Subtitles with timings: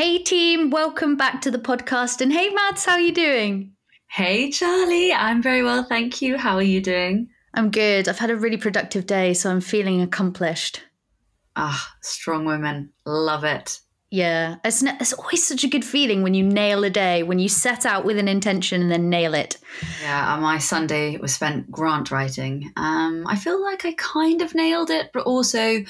[0.00, 2.22] Hey team, welcome back to the podcast.
[2.22, 3.72] And hey Mads, how are you doing?
[4.08, 6.38] Hey Charlie, I'm very well, thank you.
[6.38, 7.28] How are you doing?
[7.52, 8.08] I'm good.
[8.08, 10.80] I've had a really productive day, so I'm feeling accomplished.
[11.54, 12.94] Ah, strong women.
[13.04, 13.78] Love it.
[14.10, 17.50] Yeah, it's, it's always such a good feeling when you nail a day, when you
[17.50, 19.58] set out with an intention and then nail it.
[20.02, 22.72] Yeah, uh, my Sunday was spent grant writing.
[22.78, 25.84] Um, I feel like I kind of nailed it, but also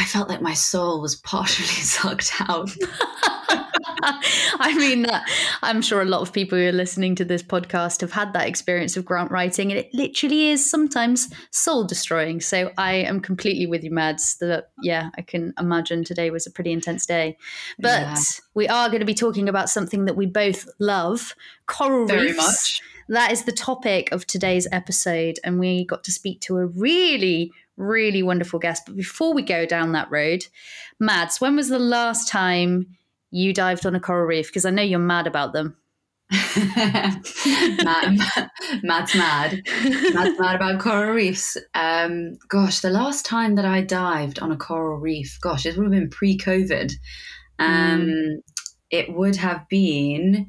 [0.00, 2.70] I felt like my soul was partially sucked out.
[4.02, 5.28] I mean, that
[5.62, 8.48] I'm sure a lot of people who are listening to this podcast have had that
[8.48, 12.40] experience of grant writing, and it literally is sometimes soul destroying.
[12.40, 14.38] So I am completely with you, Mads.
[14.38, 17.36] That yeah, I can imagine today was a pretty intense day,
[17.78, 18.16] but yeah.
[18.54, 21.34] we are going to be talking about something that we both love:
[21.66, 22.38] coral Very reefs.
[22.38, 22.82] Much.
[23.10, 27.52] That is the topic of today's episode, and we got to speak to a really
[27.80, 28.84] really wonderful guest.
[28.86, 30.46] But before we go down that road,
[30.98, 32.86] Mads, when was the last time
[33.30, 34.48] you dived on a coral reef?
[34.48, 35.76] Because I know you're mad about them.
[36.56, 37.24] mad,
[38.82, 39.62] Mad's mad.
[40.14, 41.56] Mad's mad about coral reefs.
[41.74, 45.84] Um, gosh, the last time that I dived on a coral reef, gosh, it would
[45.84, 46.92] have been pre-COVID.
[47.58, 48.34] Um, mm.
[48.90, 50.48] It would have been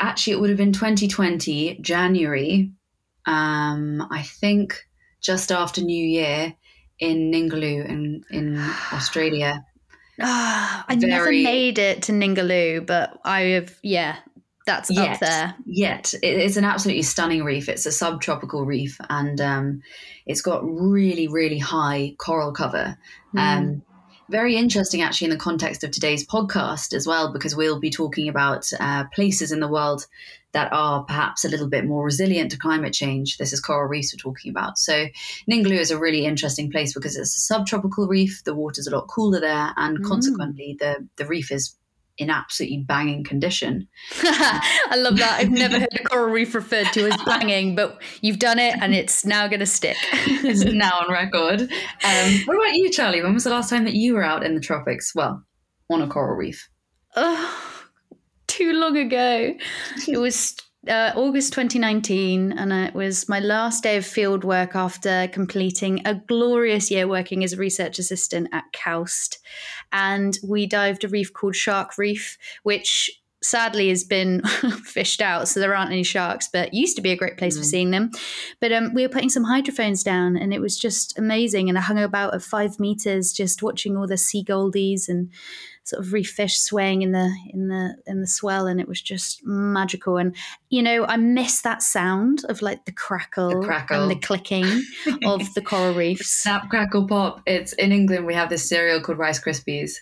[0.00, 2.72] actually it would have been 2020 January.
[3.26, 4.85] Um, I think
[5.26, 6.54] just after New Year
[7.00, 8.58] in Ningaloo in in
[8.92, 9.66] Australia.
[10.20, 14.16] Oh, I Very, never made it to Ningaloo, but I have, yeah,
[14.66, 15.54] that's yet, up there.
[15.66, 17.68] Yet, it's an absolutely stunning reef.
[17.68, 19.82] It's a subtropical reef, and um,
[20.24, 22.96] it's got really, really high coral cover.
[23.34, 23.40] Mm.
[23.40, 23.82] Um,
[24.28, 28.28] very interesting, actually, in the context of today's podcast as well, because we'll be talking
[28.28, 30.06] about uh, places in the world
[30.56, 33.36] that are perhaps a little bit more resilient to climate change.
[33.36, 34.78] This is coral reefs we're talking about.
[34.78, 35.04] So
[35.50, 38.42] Ningaloo is a really interesting place because it's a subtropical reef.
[38.42, 40.08] The water's a lot cooler there, and mm.
[40.08, 41.76] consequently, the the reef is
[42.16, 43.86] in absolutely banging condition.
[44.22, 45.40] I love that.
[45.40, 48.94] I've never heard a coral reef referred to as banging, but you've done it and
[48.94, 49.98] it's now going to stick.
[50.12, 51.60] it's now on record.
[51.60, 53.22] Um, what about you, Charlie?
[53.22, 55.14] When was the last time that you were out in the tropics?
[55.14, 55.44] Well,
[55.90, 56.70] on a coral reef.
[57.14, 57.65] Oh,
[58.56, 59.54] too long ago.
[60.08, 60.56] It was
[60.88, 66.14] uh, August 2019, and it was my last day of field work after completing a
[66.14, 69.38] glorious year working as a research assistant at KAUST.
[69.92, 73.10] And we dived a reef called Shark Reef, which
[73.42, 74.42] sadly has been
[74.84, 77.58] fished out, so there aren't any sharks, but used to be a great place mm.
[77.58, 78.10] for seeing them.
[78.60, 81.68] But um, we were putting some hydrophones down, and it was just amazing.
[81.68, 85.30] And I hung about at five meters, just watching all the sea goldies and
[85.86, 89.00] sort of reef fish swaying in the in the in the swell, and it was
[89.00, 90.16] just magical.
[90.16, 90.34] And
[90.68, 94.02] you know, I miss that sound of like the crackle, the crackle.
[94.02, 94.64] and the clicking
[95.24, 96.28] of the coral reefs.
[96.28, 97.40] Snap, crackle, pop.
[97.46, 98.26] It's in England.
[98.26, 99.92] We have this cereal called Rice Krispies,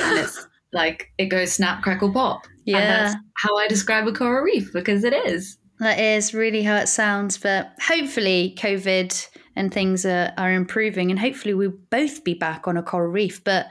[0.00, 2.46] and it's like it goes snap, crackle, pop.
[2.64, 5.58] Yeah, and that's how I describe a coral reef because it is.
[5.80, 11.18] That is really how it sounds, but hopefully, COVID and things are, are improving, and
[11.18, 13.42] hopefully, we'll both be back on a coral reef.
[13.44, 13.68] But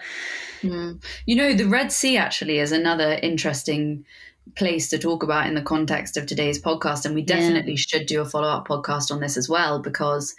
[0.61, 1.03] mm.
[1.25, 4.05] you know, the Red Sea actually is another interesting
[4.55, 7.77] place to talk about in the context of today's podcast, and we definitely yeah.
[7.77, 10.35] should do a follow up podcast on this as well because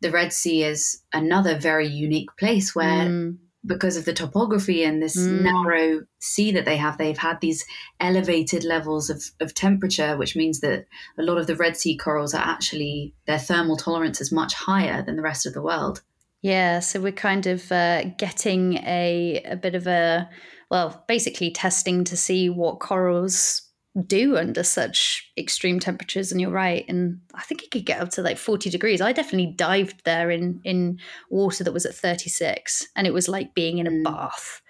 [0.00, 5.02] the Red Sea is another very unique place where mm because of the topography and
[5.02, 5.42] this mm.
[5.42, 7.64] narrow sea that they have, they've had these
[8.00, 10.86] elevated levels of, of temperature, which means that
[11.18, 15.02] a lot of the Red Sea corals are actually, their thermal tolerance is much higher
[15.02, 16.02] than the rest of the world.
[16.42, 20.28] Yeah, so we're kind of uh, getting a, a bit of a,
[20.70, 23.62] well, basically testing to see what corals
[24.02, 28.10] do under such extreme temperatures and you're right and i think it could get up
[28.10, 29.00] to like 40 degrees.
[29.00, 30.98] I definitely dived there in in
[31.30, 34.04] water that was at 36 and it was like being in a mm.
[34.04, 34.60] bath.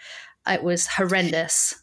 [0.48, 1.82] It was horrendous.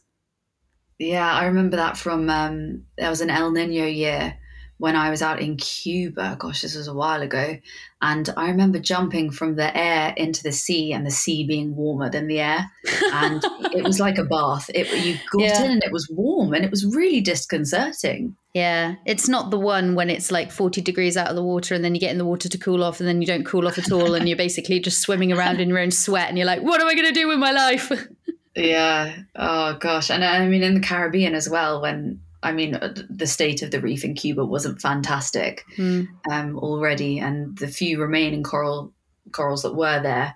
[1.00, 4.38] Yeah i remember that from um there was an el nino year
[4.84, 6.36] when I was out in Cuba.
[6.38, 7.56] Gosh, this was a while ago.
[8.02, 12.10] And I remember jumping from the air into the sea and the sea being warmer
[12.10, 12.70] than the air.
[13.14, 13.42] And
[13.74, 14.70] it was like a bath.
[14.76, 15.64] It, you got yeah.
[15.64, 18.36] in and it was warm and it was really disconcerting.
[18.54, 21.82] Yeah, it's not the one when it's like 40 degrees out of the water and
[21.82, 23.78] then you get in the water to cool off and then you don't cool off
[23.78, 26.62] at all and you're basically just swimming around in your own sweat and you're like,
[26.62, 27.90] what am I going to do with my life?
[28.58, 29.16] yeah.
[29.34, 30.12] Oh, gosh.
[30.12, 33.72] And I mean, in the Caribbean as well, when I mean, uh, the state of
[33.72, 36.08] the reef in Cuba wasn't fantastic mm.
[36.30, 38.94] um, already, and the few remaining coral
[39.32, 40.36] corals that were there,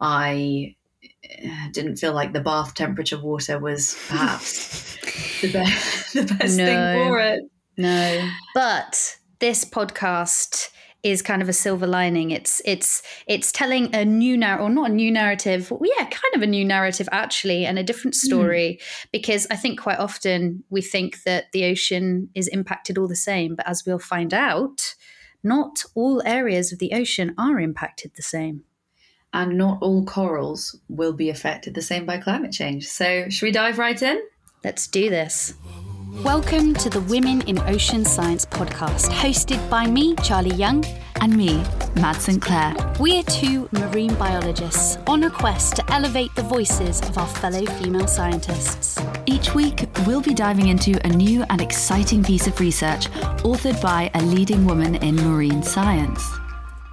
[0.00, 0.76] I
[1.44, 4.96] uh, didn't feel like the bath temperature water was perhaps
[5.40, 7.40] the best the best no, thing for it.
[7.76, 10.68] No, but this podcast
[11.02, 12.30] is kind of a silver lining.
[12.30, 15.70] It's it's it's telling a new narrative, or not a new narrative.
[15.70, 18.26] Well, yeah, kind of a new narrative actually, and a different hmm.
[18.26, 18.78] story.
[18.80, 19.06] Mm.
[19.12, 23.54] Because I think quite often we think that the ocean is impacted all the same,
[23.54, 24.94] but as we'll find out,
[25.42, 28.64] not all areas of the ocean are impacted the same.
[29.32, 32.88] And not all corals will be affected the same by climate change.
[32.88, 34.20] So, should we dive right in?
[34.64, 35.54] Let's do this.
[36.12, 40.84] Welcome to the Women in Ocean Science podcast, hosted by me, Charlie Young,
[41.20, 41.62] and me,
[41.94, 42.42] Mad St.
[42.42, 42.74] Clair.
[42.98, 48.08] We're two marine biologists on a quest to elevate the voices of our fellow female
[48.08, 49.00] scientists.
[49.26, 53.08] Each week, we'll be diving into a new and exciting piece of research
[53.44, 56.28] authored by a leading woman in marine science.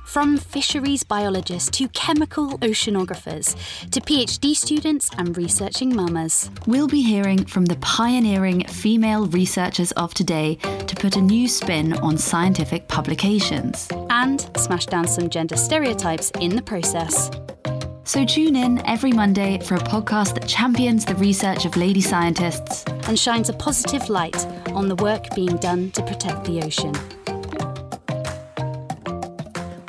[0.07, 3.55] From fisheries biologists to chemical oceanographers
[3.91, 6.49] to PhD students and researching mamas.
[6.65, 11.91] We'll be hearing from the pioneering female researchers of today to put a new spin
[11.97, 13.89] on scientific publications.
[14.09, 17.29] And smash down some gender stereotypes in the process.
[18.05, 22.85] So tune in every Monday for a podcast that champions the research of lady scientists
[23.07, 26.93] and shines a positive light on the work being done to protect the ocean.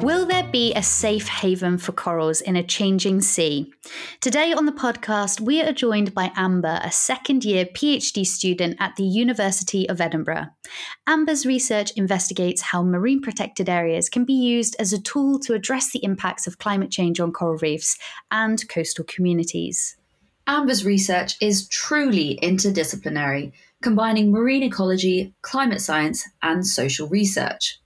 [0.03, 3.73] Will there be a safe haven for corals in a changing sea?
[4.21, 8.95] Today on the podcast, we are joined by Amber, a second year PhD student at
[8.95, 10.47] the University of Edinburgh.
[11.09, 15.91] Amber's research investigates how marine protected areas can be used as a tool to address
[15.91, 17.99] the impacts of climate change on coral reefs
[18.31, 19.97] and coastal communities.
[20.47, 23.51] Amber's research is truly interdisciplinary,
[23.83, 27.81] combining marine ecology, climate science, and social research.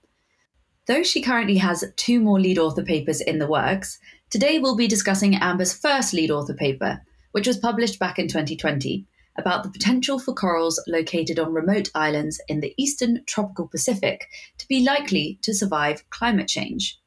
[0.86, 4.00] Though she currently has two more lead author papers in the works,
[4.30, 7.00] today we'll be discussing Amber's first lead author paper,
[7.30, 9.06] which was published back in 2020,
[9.38, 14.26] about the potential for corals located on remote islands in the eastern tropical Pacific
[14.58, 16.98] to be likely to survive climate change.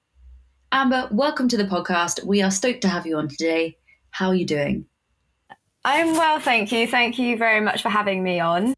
[0.71, 2.23] Amber, welcome to the podcast.
[2.23, 3.77] We are stoked to have you on today.
[4.09, 4.85] How are you doing?
[5.83, 6.87] I'm well, thank you.
[6.87, 8.73] Thank you very much for having me on.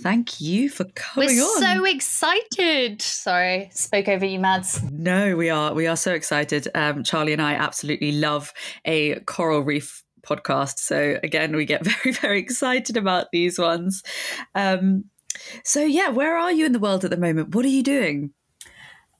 [0.00, 1.60] Thank you for coming We're on.
[1.60, 3.02] so excited.
[3.02, 4.80] Sorry, spoke over you, Mads.
[4.92, 5.74] No, we are.
[5.74, 6.68] We are so excited.
[6.74, 8.52] Um, Charlie and I absolutely love
[8.84, 10.78] a coral reef podcast.
[10.78, 14.04] So again, we get very, very excited about these ones.
[14.54, 15.06] Um,
[15.64, 17.54] so yeah, where are you in the world at the moment?
[17.54, 18.32] What are you doing?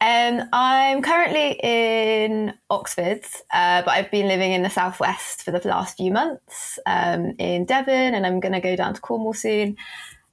[0.00, 5.66] Um, I'm currently in Oxford, uh, but I've been living in the southwest for the
[5.66, 9.76] last few months um, in Devon, and I'm going to go down to Cornwall soon.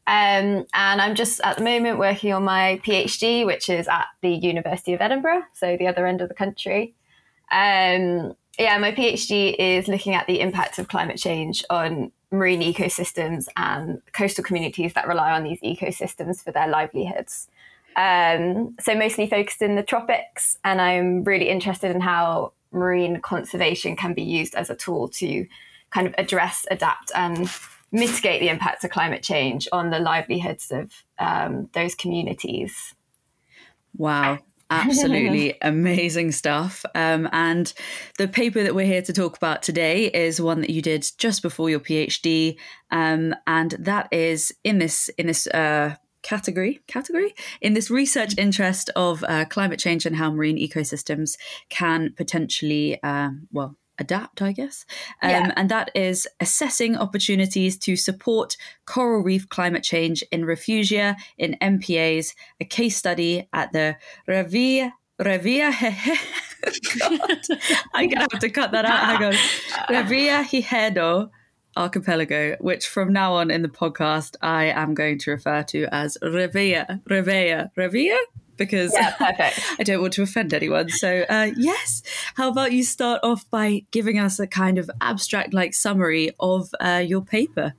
[0.08, 4.30] Um, and I'm just at the moment working on my PhD, which is at the
[4.30, 6.94] University of Edinburgh, so the other end of the country.
[7.52, 13.48] Um, yeah, my PhD is looking at the impact of climate change on marine ecosystems
[13.58, 17.48] and coastal communities that rely on these ecosystems for their livelihoods.
[17.96, 23.96] Um, so, mostly focused in the tropics, and I'm really interested in how marine conservation
[23.96, 25.48] can be used as a tool to
[25.92, 27.50] kind of address, adapt, and
[27.92, 32.94] mitigate the impacts of climate change on the livelihoods of um, those communities.
[33.98, 34.40] Wow.
[34.70, 36.86] Absolutely amazing stuff.
[36.96, 37.72] Um, and
[38.18, 41.42] the paper that we're here to talk about today is one that you did just
[41.42, 42.58] before your PhD,
[42.90, 48.90] um, and that is in this in this uh, category category in this research interest
[48.96, 51.38] of uh, climate change and how marine ecosystems
[51.70, 54.86] can potentially uh, well adapt, I guess.
[55.22, 55.52] Um, yeah.
[55.56, 62.34] And that is assessing opportunities to support coral reef climate change in refugia in MPAs,
[62.60, 63.98] a case study at the
[64.28, 64.92] Revia.
[65.22, 65.72] Revia,
[67.94, 69.00] I'm gonna have to cut that out.
[69.00, 69.34] Hang on,
[69.90, 71.30] Revillagigedo
[71.78, 76.18] archipelago, which from now on in the podcast I am going to refer to as
[76.22, 78.18] Revia, Revia, Revia
[78.58, 79.60] because yeah, perfect.
[79.80, 80.90] I don't want to offend anyone.
[80.90, 82.02] So, uh, yes,
[82.36, 86.70] how about you start off by giving us a kind of abstract like summary of
[86.80, 87.74] uh, your paper?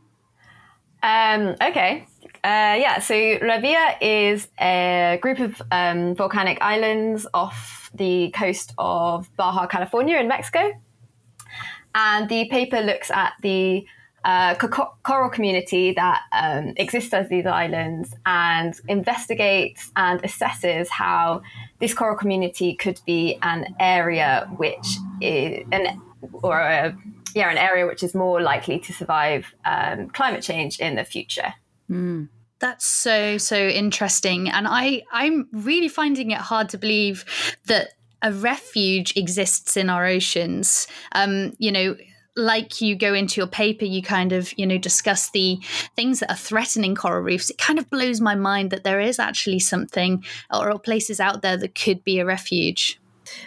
[1.02, 2.06] Um, okay.
[2.44, 9.34] Uh, yeah, so Revia is a group of um, volcanic islands off the coast of
[9.36, 10.72] Baja California in Mexico.
[11.94, 13.86] And the paper looks at the
[14.26, 21.40] uh, coral community that um, exists as these islands and investigates and assesses how
[21.78, 26.02] this coral community could be an area which is an
[26.42, 26.96] or a,
[27.36, 31.54] yeah an area which is more likely to survive um, climate change in the future.
[31.88, 32.28] Mm.
[32.58, 37.24] That's so so interesting, and I I'm really finding it hard to believe
[37.66, 37.90] that
[38.22, 40.88] a refuge exists in our oceans.
[41.12, 41.96] Um, you know,
[42.36, 45.58] like you go into your paper, you kind of, you know, discuss the
[45.96, 47.50] things that are threatening coral reefs.
[47.50, 51.56] It kind of blows my mind that there is actually something or places out there
[51.56, 53.00] that could be a refuge.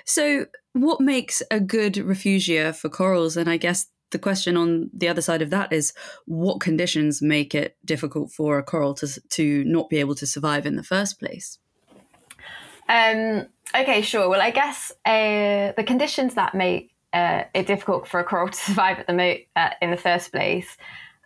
[0.05, 3.37] So, what makes a good refugia for corals?
[3.37, 5.93] And I guess the question on the other side of that is
[6.25, 10.65] what conditions make it difficult for a coral to, to not be able to survive
[10.65, 11.59] in the first place?
[12.87, 14.29] Um, okay, sure.
[14.29, 18.57] Well, I guess uh, the conditions that make uh, it difficult for a coral to
[18.59, 20.77] survive at the mo- uh, in the first place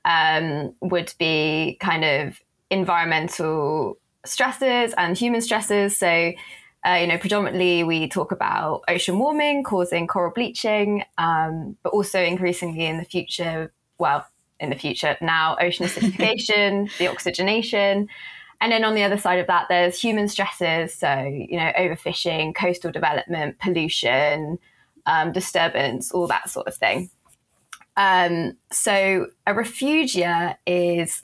[0.05, 5.97] um, would be kind of environmental stresses and human stresses.
[5.97, 6.33] So,
[6.85, 12.21] uh, you know, predominantly we talk about ocean warming causing coral bleaching, um, but also
[12.21, 14.25] increasingly in the future, well,
[14.59, 18.07] in the future now, ocean acidification, deoxygenation.
[18.61, 20.93] And then on the other side of that, there's human stresses.
[20.93, 24.57] So, you know, overfishing, coastal development, pollution,
[25.05, 27.09] um, disturbance, all that sort of thing.
[27.95, 31.21] Um, so, a refugia is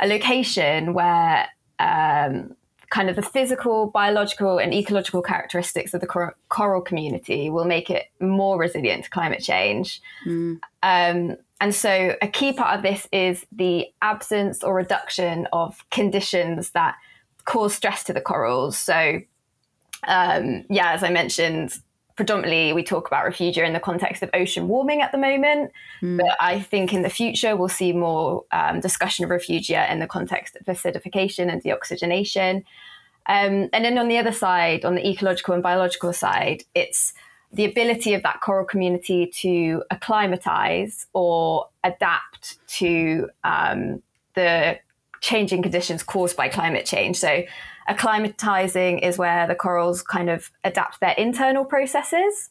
[0.00, 2.54] a location where um,
[2.90, 7.90] kind of the physical, biological, and ecological characteristics of the cor- coral community will make
[7.90, 10.00] it more resilient to climate change.
[10.24, 10.60] Mm.
[10.82, 16.70] Um, and so, a key part of this is the absence or reduction of conditions
[16.70, 16.96] that
[17.46, 18.76] cause stress to the corals.
[18.76, 19.20] So,
[20.06, 21.78] um, yeah, as I mentioned,
[22.16, 25.70] predominantly we talk about refugia in the context of ocean warming at the moment,
[26.00, 26.16] mm.
[26.16, 30.06] but I think in the future we'll see more um, discussion of refugia in the
[30.06, 32.64] context of acidification and deoxygenation.
[33.28, 37.12] Um, and then on the other side, on the ecological and biological side, it's
[37.52, 44.02] the ability of that coral community to acclimatize or adapt to um,
[44.34, 44.78] the
[45.26, 47.16] changing conditions caused by climate change.
[47.16, 47.42] So
[47.90, 52.50] acclimatizing is where the corals kind of adapt their internal processes.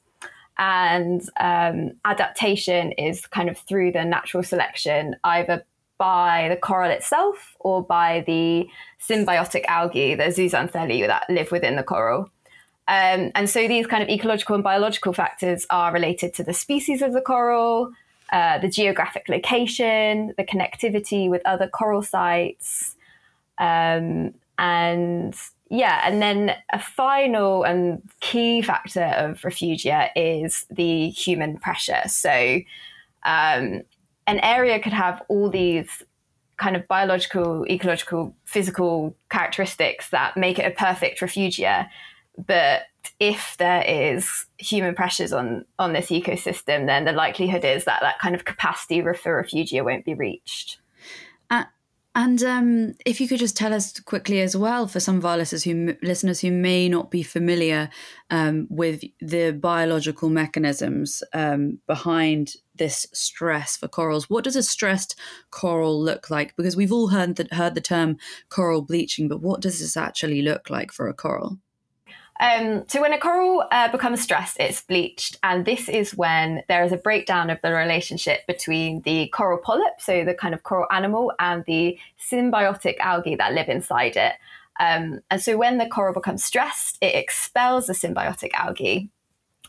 [0.57, 5.65] And um, adaptation is kind of through the natural selection, either
[5.97, 8.67] by the coral itself or by the
[8.99, 12.29] symbiotic algae, the zooxanthellae that live within the coral.
[12.87, 17.01] Um, and so these kind of ecological and biological factors are related to the species
[17.01, 17.91] of the coral,
[18.35, 22.95] uh, the geographic location, the connectivity with other coral sites,
[23.59, 25.33] um, and
[25.69, 32.01] yeah, and then a final and key factor of refugia is the human pressure.
[32.07, 32.59] So
[33.23, 33.83] um,
[34.27, 36.03] an area could have all these
[36.57, 41.87] kind of biological, ecological, physical characteristics that make it a perfect refugia.
[42.37, 42.81] But
[43.19, 48.19] if there is human pressures on on this ecosystem, then the likelihood is that that
[48.19, 50.79] kind of capacity for refugia won't be reached.
[52.17, 55.35] And um, if you could just tell us quickly as well, for some of our
[55.35, 57.89] listeners who, listeners who may not be familiar
[58.29, 65.19] um, with the biological mechanisms um, behind this stress for corals, what does a stressed
[65.51, 66.55] coral look like?
[66.55, 68.15] Because we've all heard the, heard the term
[68.47, 71.59] coral bleaching, but what does this actually look like for a coral?
[72.39, 76.83] Um, so when a coral uh, becomes stressed, it's bleached, and this is when there
[76.83, 80.87] is a breakdown of the relationship between the coral polyp, so the kind of coral
[80.91, 84.33] animal, and the symbiotic algae that live inside it.
[84.79, 89.09] Um, and so when the coral becomes stressed, it expels the symbiotic algae.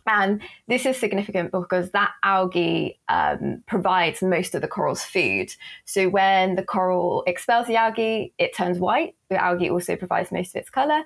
[0.09, 5.53] And this is significant because that algae um, provides most of the coral's food.
[5.85, 9.15] So when the coral expels the algae, it turns white.
[9.31, 11.03] The algae also provides most of its color.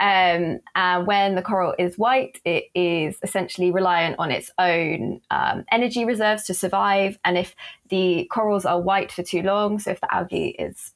[0.00, 5.64] Um, and when the coral is white, it is essentially reliant on its own um,
[5.72, 7.18] energy reserves to survive.
[7.24, 7.56] And if
[7.88, 10.94] the corals are white for too long, so if the algae is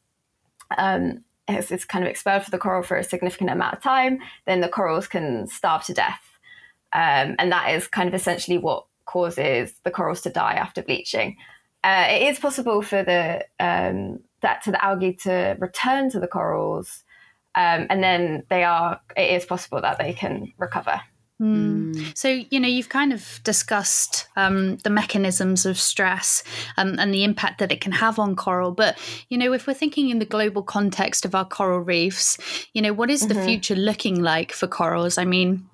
[0.79, 4.61] um, is, kind of expelled for the coral for a significant amount of time, then
[4.61, 6.23] the corals can starve to death.
[6.93, 11.37] Um, and that is kind of essentially what causes the corals to die after bleaching.
[11.85, 16.29] Uh, it is possible for the um, that to the algae to return to the
[16.29, 17.03] corals
[17.55, 21.01] um, and then they are it is possible that they can recover
[21.43, 22.17] Mm.
[22.17, 26.45] So, you know, you've kind of discussed um, the mechanisms of stress
[26.77, 28.71] um, and the impact that it can have on coral.
[28.71, 28.97] But,
[29.29, 32.39] you know, if we're thinking in the global context of our coral reefs,
[32.75, 33.45] you know, what is the mm-hmm.
[33.45, 35.19] future looking like for corals?
[35.19, 35.69] I mean,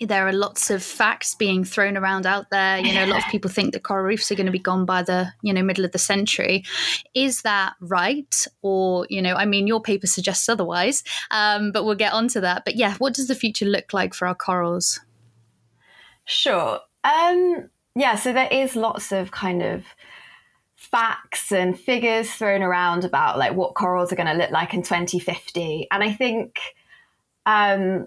[0.00, 2.78] there are lots of facts being thrown around out there.
[2.78, 4.84] You know, a lot of people think that coral reefs are going to be gone
[4.84, 6.64] by the, you know, middle of the century.
[7.14, 8.46] Is that right?
[8.62, 12.64] Or, you know, I mean, your paper suggests otherwise, um, but we'll get onto that.
[12.64, 15.00] But yeah, what does the future look like for our corals?
[16.24, 16.80] Sure.
[17.04, 19.84] Um, yeah, so there is lots of kind of
[20.76, 24.82] facts and figures thrown around about like what corals are going to look like in
[24.82, 25.88] 2050.
[25.90, 26.58] And I think
[27.46, 28.06] um,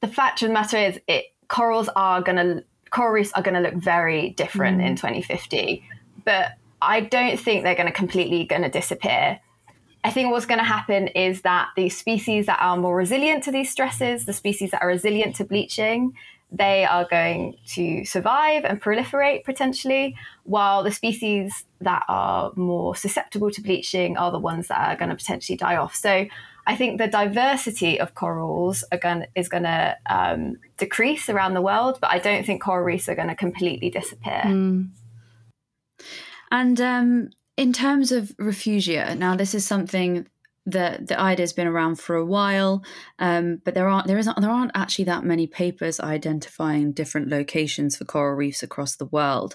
[0.00, 3.54] the fact of the matter is, it corals are going to coral reefs are going
[3.54, 4.86] to look very different mm.
[4.86, 5.82] in 2050,
[6.24, 9.40] but I don't think they're going to completely going to disappear.
[10.04, 13.52] I think what's going to happen is that the species that are more resilient to
[13.52, 16.14] these stresses, the species that are resilient to bleaching,
[16.50, 23.50] they are going to survive and proliferate potentially, while the species that are more susceptible
[23.50, 25.94] to bleaching are the ones that are going to potentially die off.
[25.94, 26.26] So
[26.68, 31.98] I think the diversity of corals going, is going to um, decrease around the world,
[31.98, 34.42] but I don't think coral reefs are going to completely disappear.
[34.44, 34.90] Mm.
[36.50, 40.26] And um, in terms of refugia, now this is something
[40.66, 42.84] that the idea has been around for a while,
[43.18, 47.96] um, but there aren't there isn't there aren't actually that many papers identifying different locations
[47.96, 49.54] for coral reefs across the world,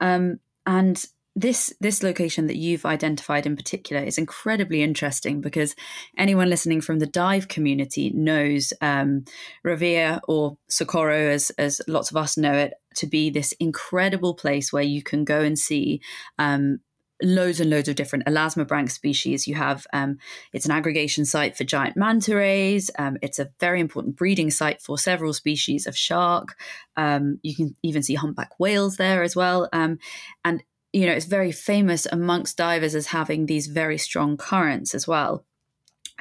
[0.00, 5.74] um, and this this location that you've identified in particular is incredibly interesting because
[6.18, 9.24] anyone listening from the dive community knows um,
[9.64, 14.72] Revilla or Socorro, as as lots of us know it, to be this incredible place
[14.72, 16.02] where you can go and see
[16.38, 16.80] um,
[17.22, 19.48] loads and loads of different elasmobranch species.
[19.48, 20.18] You have um,
[20.52, 22.90] it's an aggregation site for giant manta rays.
[22.98, 26.58] Um, it's a very important breeding site for several species of shark.
[26.96, 29.70] Um, you can even see humpback whales there as well.
[29.72, 29.98] Um,
[30.44, 30.62] and
[30.92, 35.44] you know it's very famous amongst divers as having these very strong currents as well.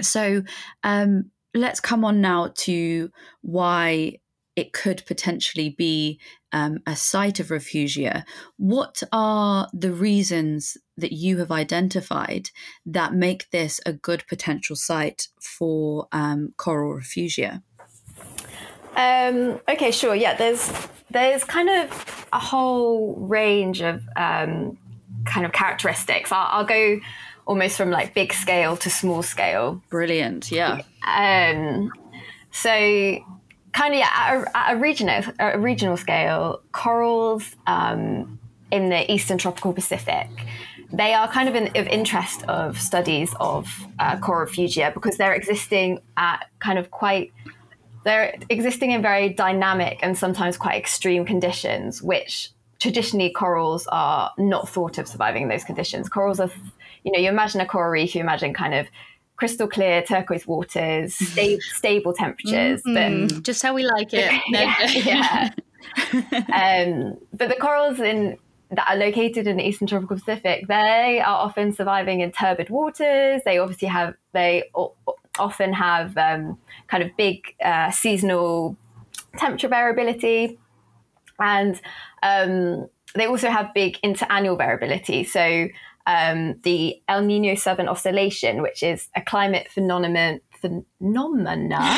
[0.02, 0.44] So
[0.84, 3.10] um, let's come on now to
[3.42, 4.18] why
[4.56, 6.20] it could potentially be
[6.52, 8.24] um, a site of refugia.
[8.58, 12.50] What are the reasons that you have identified
[12.86, 17.64] that make this a good potential site for um, coral refugia?
[18.96, 20.16] Um, okay, sure.
[20.16, 20.70] Yeah, there's
[21.12, 24.78] there's kind of a whole range of um,
[25.26, 26.32] kind of characteristics.
[26.32, 27.00] I'll, I'll, go
[27.46, 29.82] almost from like big scale to small scale.
[29.90, 30.52] Brilliant.
[30.52, 30.82] Yeah.
[31.06, 31.92] Um,
[32.52, 32.70] so
[33.74, 38.40] kind of yeah, at a, at a regional at a regional scale, corals um,
[38.72, 40.30] in the eastern tropical Pacific.
[40.94, 45.34] They are kind of in, of interest of studies of uh, coral refugia because they're
[45.34, 47.32] existing at kind of quite
[48.04, 54.68] they're existing in very dynamic and sometimes quite extreme conditions, which traditionally corals are not
[54.68, 56.10] thought of surviving in those conditions.
[56.10, 56.50] Corals are,
[57.04, 58.88] you know, you imagine a coral reef, you imagine kind of
[59.36, 62.82] crystal clear turquoise waters, sta- stable temperatures.
[62.84, 63.28] Mm-hmm.
[63.28, 64.32] But just how we like it.
[64.48, 65.52] yeah.
[66.14, 66.86] yeah.
[66.86, 68.38] um, but the corals in
[68.72, 73.42] that are located in the eastern tropical Pacific, they are often surviving in turbid waters.
[73.44, 74.96] They obviously have they o-
[75.40, 78.78] often have um, kind of big uh, seasonal
[79.38, 80.60] temperature variability,
[81.40, 81.80] and
[82.24, 85.24] um, they also have big interannual variability.
[85.24, 85.68] So
[86.06, 90.42] um, the El Nino Southern Oscillation, which is a climate phenomenon.
[90.62, 91.78] Phenomena.
[91.80, 91.98] I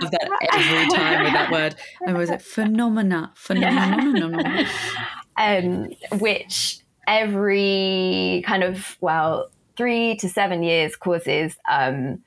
[0.00, 1.76] have that every time with that word.
[2.04, 3.30] And was it phenomena?
[3.36, 4.66] Phenomena.
[5.36, 9.48] um, which every kind of well
[9.80, 12.22] three to seven years causes um,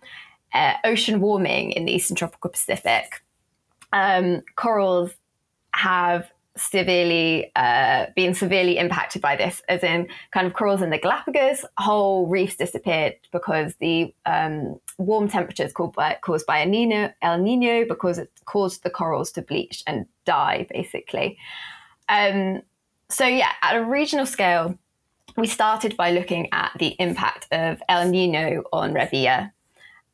[0.55, 3.23] uh, ocean warming in the eastern tropical Pacific.
[3.91, 5.11] Um, corals
[5.75, 11.63] have severely uh, severely impacted by this, as in kind of corals in the Galapagos,
[11.77, 17.37] whole reefs disappeared because the um, warm temperatures caused by, caused by El Nino, El
[17.37, 21.37] Nino because it caused the corals to bleach and die, basically.
[22.09, 22.63] Um,
[23.09, 24.75] so yeah, at a regional scale,
[25.35, 29.51] we started by looking at the impact of El Nino on Revilla.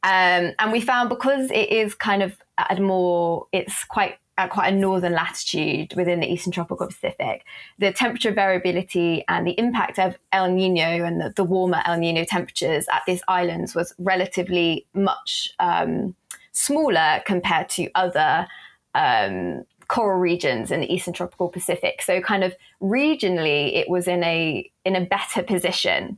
[0.02, 4.74] Um, and we found because it is kind of at more, it's quite at quite
[4.74, 7.44] a northern latitude within the eastern tropical Pacific,
[7.78, 12.24] the temperature variability and the impact of El Nino and the, the warmer El Nino
[12.24, 16.16] temperatures at these islands was relatively much um,
[16.54, 18.48] smaller compared to other
[18.96, 22.02] um, coral regions in the eastern tropical Pacific.
[22.02, 26.18] So, kind of regionally, it was in a in a better position.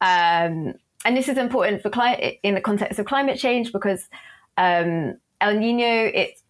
[0.00, 0.74] Um,
[1.04, 4.08] and this is important for cli- in the context of climate change because
[4.56, 6.42] um, El Nino it's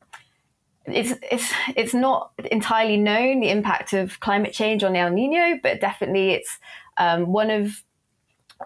[0.87, 5.81] it's it's it's not entirely known the impact of climate change on El Nino, but
[5.81, 6.59] definitely it's
[6.97, 7.83] um, one of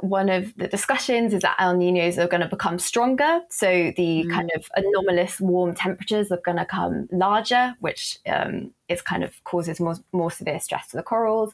[0.01, 3.41] one of the discussions is that El Ninos are going to become stronger.
[3.51, 4.31] So the mm.
[4.31, 9.43] kind of anomalous warm temperatures are going to come larger, which um, is kind of
[9.45, 11.53] causes more, more severe stress to the corals.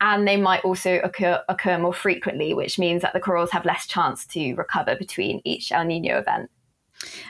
[0.00, 3.86] And they might also occur, occur more frequently, which means that the corals have less
[3.86, 6.50] chance to recover between each El Nino event.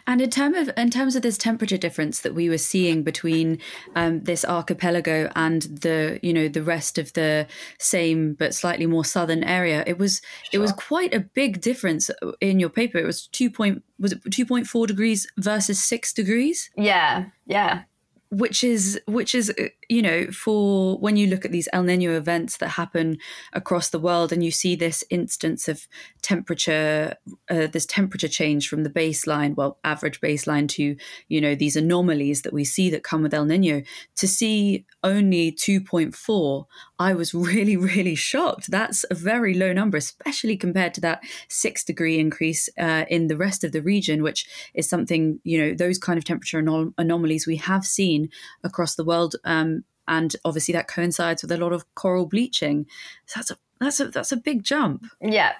[0.07, 3.59] And in terms of in terms of this temperature difference that we were seeing between
[3.95, 7.47] um, this archipelago and the you know the rest of the
[7.79, 10.51] same but slightly more southern area, it was sure.
[10.53, 12.99] it was quite a big difference in your paper.
[12.99, 16.71] It was two point was it two point four degrees versus six degrees?
[16.77, 17.83] Yeah, yeah.
[18.31, 22.17] Which is which is uh, you know for when you look at these El Nino
[22.17, 23.19] events that happen
[23.53, 25.87] across the world and you see this instance of
[26.21, 27.15] temperature
[27.51, 30.97] uh, this temperature change from the baseline well average baseline to
[31.29, 33.83] you know these anomalies that we see that come with El Nino
[34.17, 36.65] to see only 2.4
[36.99, 41.85] I was really really shocked that's a very low number especially compared to that 6
[41.85, 45.99] degree increase uh, in the rest of the region which is something you know those
[45.99, 48.31] kind of temperature anom- anomalies we have seen
[48.65, 52.87] across the world um, and obviously that coincides with a lot of coral bleaching
[53.27, 55.53] so that's a that's a that's a big jump Yeah.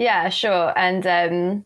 [0.00, 0.72] Yeah, sure.
[0.78, 1.64] And um,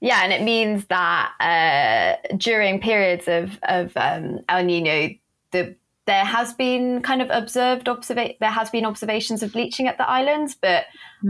[0.00, 5.10] yeah, and it means that uh, during periods of, of um, El Nino,
[5.52, 9.98] the there has been kind of observed observa- there has been observations of bleaching at
[9.98, 10.84] the islands, but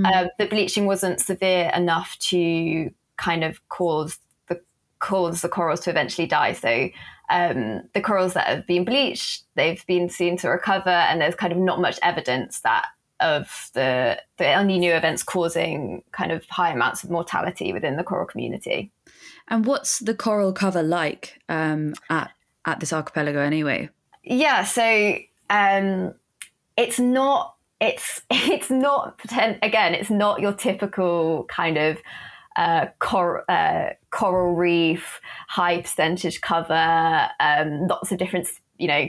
[0.05, 4.61] uh, the bleaching wasn't severe enough to kind of cause the
[4.99, 6.53] cause the corals to eventually die.
[6.53, 6.89] So
[7.31, 11.53] um, the corals that have been bleached, they've been seen to recover, and there's kind
[11.53, 12.87] of not much evidence that
[13.21, 18.03] of the the El Nino events causing kind of high amounts of mortality within the
[18.05, 18.91] coral community.
[19.49, 22.33] and what's the coral cover like um, at
[22.67, 23.89] at this archipelago anyway
[24.25, 25.17] Yeah, so
[25.51, 26.15] um,
[26.77, 29.21] it's not it's it's not
[29.63, 29.95] again.
[29.95, 31.99] It's not your typical kind of
[32.57, 39.09] uh, cor- uh, coral reef, high percentage cover, um, lots of different you know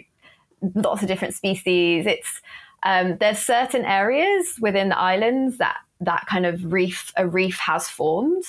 [0.75, 2.05] lots of different species.
[2.05, 2.41] It's
[2.83, 7.87] um, there's certain areas within the islands that that kind of reef a reef has
[7.87, 8.43] formed,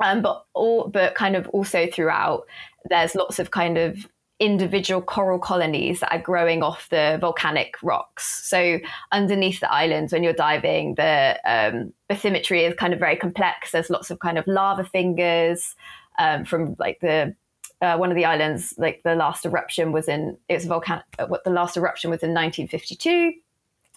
[0.00, 2.46] um, but all but kind of also throughout
[2.90, 4.06] there's lots of kind of
[4.40, 8.44] individual coral colonies that are growing off the volcanic rocks.
[8.44, 8.78] So
[9.10, 13.72] underneath the islands, when you're diving, the um, bathymetry is kind of very complex.
[13.72, 15.74] There's lots of kind of lava fingers
[16.18, 17.34] um, from like the
[17.80, 18.74] uh, one of the islands.
[18.78, 21.04] Like the last eruption was in it's volcanic.
[21.26, 23.34] What the last eruption was in 1952.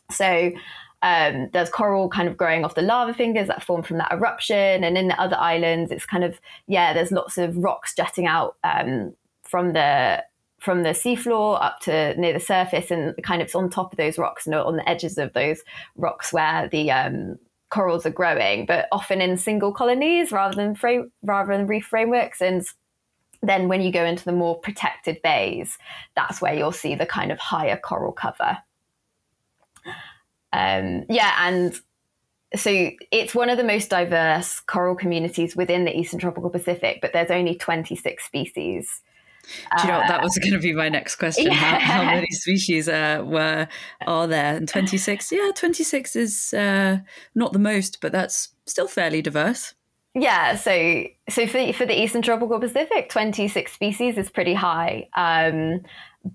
[0.09, 0.51] So
[1.03, 4.83] um, there's coral kind of growing off the lava fingers that formed from that eruption,
[4.83, 8.57] and in the other islands, it's kind of yeah, there's lots of rocks jutting out
[8.63, 10.23] um, from the
[10.61, 14.17] from the seafloor up to near the surface, and kind of on top of those
[14.17, 15.61] rocks and on the edges of those
[15.95, 17.37] rocks where the um,
[17.69, 22.65] corals are growing, but often in single colonies rather than rather than reef frameworks, and
[23.41, 25.77] then when you go into the more protected bays,
[26.15, 28.57] that's where you'll see the kind of higher coral cover.
[30.53, 31.73] Um, yeah, and
[32.55, 37.13] so it's one of the most diverse coral communities within the Eastern Tropical Pacific, but
[37.13, 39.01] there's only 26 species.
[39.77, 41.51] Do you know what, that was going to be my next question?
[41.51, 43.67] How, how many species uh, were
[44.05, 44.55] are there?
[44.55, 46.99] And twenty six, yeah, twenty six is uh,
[47.35, 49.73] not the most, but that's still fairly diverse.
[50.13, 55.07] Yeah, so so for, for the Eastern Tropical Pacific, 26 species is pretty high.
[55.15, 55.81] Um,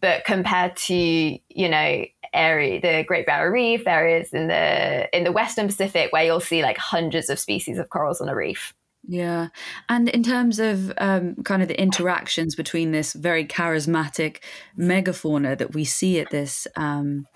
[0.00, 5.32] but compared to you know area the Great Barrier Reef areas in the in the
[5.32, 8.74] Western Pacific, where you'll see like hundreds of species of corals on a reef.
[9.08, 9.48] Yeah,
[9.88, 14.38] and in terms of um, kind of the interactions between this very charismatic
[14.76, 17.26] megafauna that we see at this, um,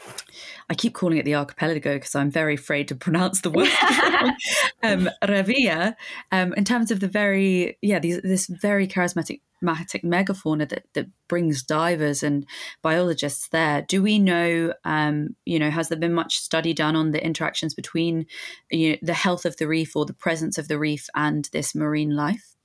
[0.69, 3.69] I keep calling it the archipelago because I'm very afraid to pronounce the word
[4.83, 5.95] um, Revia.
[6.33, 11.07] Um, in terms of the very yeah, these, this very charismatic matic megafauna that, that
[11.29, 12.47] brings divers and
[12.83, 13.83] biologists there.
[13.83, 17.75] Do we know, um, you know, has there been much study done on the interactions
[17.75, 18.27] between
[18.71, 21.75] you know, the health of the reef or the presence of the reef and this
[21.75, 22.57] marine life?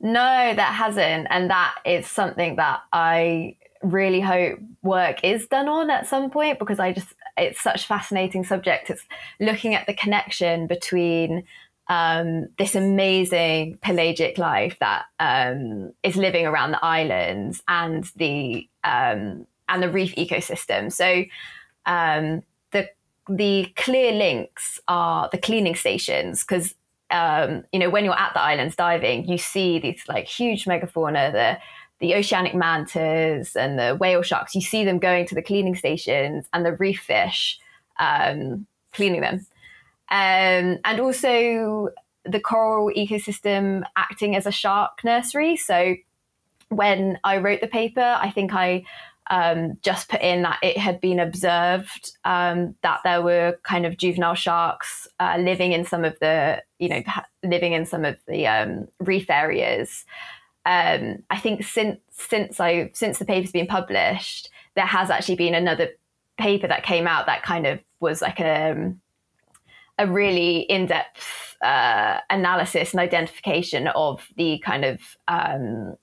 [0.00, 5.90] No, that hasn't, and that is something that I really hope work is done on
[5.90, 8.90] at some point because I just it's such a fascinating subject.
[8.90, 9.04] It's
[9.40, 11.44] looking at the connection between
[11.88, 19.46] um, this amazing pelagic life that um, is living around the islands and the um,
[19.68, 20.92] and the reef ecosystem.
[20.92, 21.24] So
[21.86, 22.88] um, the
[23.28, 26.74] the clear links are the cleaning stations because
[27.10, 31.32] um, you know when you're at the islands diving, you see these like huge megafauna,
[31.32, 31.58] the
[32.00, 34.54] the oceanic mantas and the whale sharks.
[34.54, 37.58] You see them going to the cleaning stations and the reef fish
[37.98, 39.46] um, cleaning them
[40.10, 41.90] um, and also
[42.24, 45.56] the coral ecosystem acting as a shark nursery.
[45.56, 45.96] So
[46.68, 48.84] when I wrote the paper, I think I
[49.30, 53.96] um, just put in that it had been observed um, that there were kind of
[53.96, 57.02] juvenile sharks uh, living in some of the, you know,
[57.42, 60.04] living in some of the um, reef areas.
[60.64, 65.54] Um, I think since since I since the paper's been published, there has actually been
[65.54, 65.90] another
[66.38, 68.92] paper that came out that kind of was like a
[69.98, 75.96] a really in-depth uh, analysis and identification of the kind of um,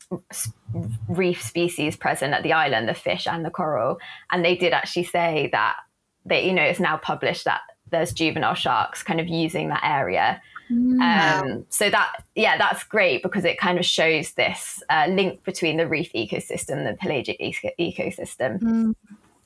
[1.07, 3.97] reef species present at the island, the fish and the coral.
[4.31, 5.77] And they did actually say that
[6.25, 10.41] they, you know, it's now published that there's juvenile sharks kind of using that area.
[10.69, 10.99] Mm.
[10.99, 15.77] Um, so that, yeah, that's great because it kind of shows this uh, link between
[15.77, 18.59] the reef ecosystem, the pelagic eco- ecosystem.
[18.59, 18.95] Mm.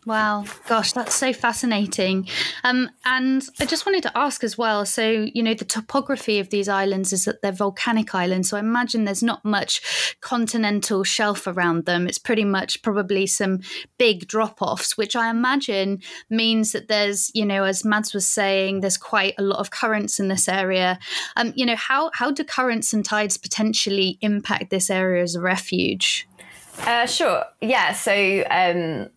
[0.06, 2.28] Wow, gosh, that's so fascinating.
[2.64, 4.86] Um, and I just wanted to ask as well.
[4.86, 8.50] So, you know, the topography of these islands is that they're volcanic islands.
[8.50, 12.08] So I imagine there's not much continental shelf around them.
[12.08, 13.60] It's pretty much probably some
[13.98, 18.80] big drop offs, which I imagine means that there's, you know, as Mads was saying,
[18.80, 20.98] there's quite a lot of currents in this area.
[21.36, 25.42] Um, you know, how how do currents and tides potentially impact this area as a
[25.42, 26.28] refuge?
[26.80, 27.44] Uh, sure.
[27.60, 27.92] Yeah.
[27.92, 28.46] So.
[28.50, 29.10] Um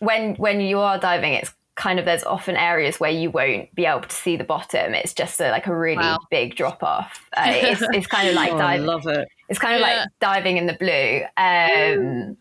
[0.00, 3.86] when when you are diving, it's kind of there's often areas where you won't be
[3.86, 4.92] able to see the bottom.
[4.94, 6.18] It's just a, like a really wow.
[6.30, 7.26] big drop off.
[7.36, 8.82] Uh, it's, it's, kind of like oh, diving.
[8.82, 9.28] I love it.
[9.48, 10.00] It's kind of yeah.
[10.00, 11.22] like diving in the blue.
[11.36, 12.36] Um,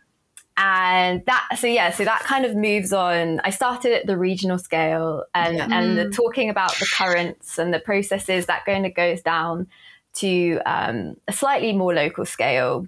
[0.62, 4.60] and that so yeah so that kind of moves on i started at the regional
[4.60, 5.67] scale and yeah.
[5.72, 6.13] and the, mm.
[6.13, 9.65] talking about the currents and the processes that kind of goes down
[10.13, 12.86] to um, a slightly more local scale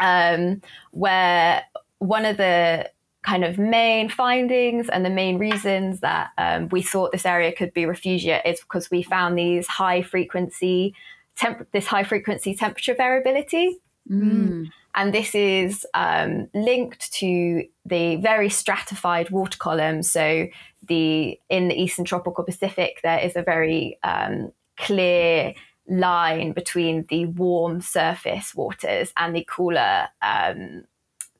[0.00, 1.62] um, where
[1.98, 2.90] one of the
[3.22, 7.72] kind of main findings and the main reasons that um, we thought this area could
[7.74, 10.94] be refugia is because we found these high frequency
[11.36, 13.76] temp- this high frequency temperature variability
[14.10, 14.66] mm.
[14.94, 20.46] and this is um, linked to the very stratified water column so
[20.88, 25.52] the in the eastern tropical pacific there is a very um, clear
[25.90, 30.84] line between the warm surface waters and the cooler um,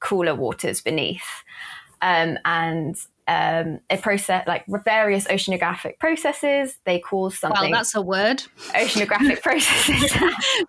[0.01, 1.45] cooler waters beneath.
[2.03, 2.97] Um, and
[3.31, 6.79] um, a process like various oceanographic processes.
[6.85, 7.61] They cause something.
[7.61, 8.43] Well, that's a word.
[8.75, 10.21] Oceanographic processes.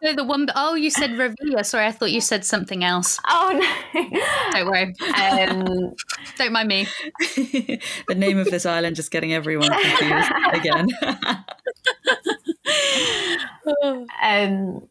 [0.04, 0.48] no, the one.
[0.56, 1.66] Oh, you said Revilla.
[1.66, 3.20] Sorry, I thought you said something else.
[3.28, 3.50] Oh
[3.94, 4.04] no!
[4.52, 4.94] Don't worry.
[5.20, 5.96] Um,
[6.38, 6.88] Don't mind me.
[7.20, 10.88] the name of this island just getting everyone confused again.
[14.22, 14.88] um,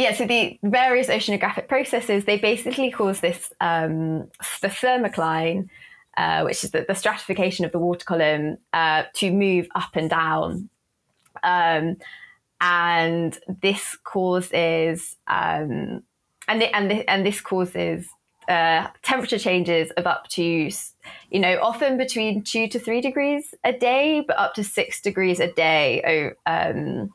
[0.00, 4.30] yeah, so the various oceanographic processes, they basically cause this, um,
[4.62, 5.68] the thermocline,
[6.16, 10.08] uh, which is the, the, stratification of the water column, uh, to move up and
[10.08, 10.70] down.
[11.42, 11.98] Um,
[12.62, 16.02] and this causes, um,
[16.48, 18.08] and, the, and, the, and this causes
[18.48, 23.72] uh, temperature changes of up to, you know, often between two to three degrees a
[23.74, 26.32] day, but up to six degrees a day.
[26.46, 27.12] Um,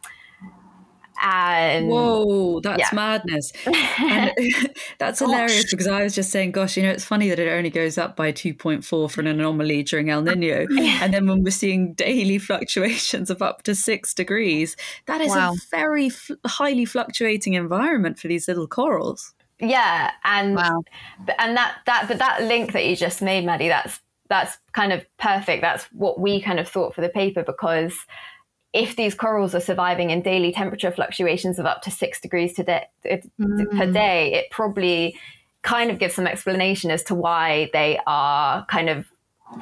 [1.21, 2.89] and whoa that's yeah.
[2.93, 3.51] madness
[4.99, 7.69] that's hilarious because i was just saying gosh you know it's funny that it only
[7.69, 11.49] goes up by 2.4 for an anomaly during el uh, nino and then when we're
[11.56, 14.75] seeing daily fluctuations of up to six degrees
[15.06, 15.54] that is wow.
[15.54, 20.82] a very f- highly fluctuating environment for these little corals yeah and wow.
[21.39, 25.06] and that that but that link that you just made maddie that's that's kind of
[25.17, 27.93] perfect that's what we kind of thought for the paper because
[28.75, 32.63] if these corals are surviving in daily temperature fluctuations of up to six degrees to
[32.63, 33.77] de- mm.
[33.77, 35.17] per day, it probably
[35.61, 39.07] kind of gives some explanation as to why they are kind of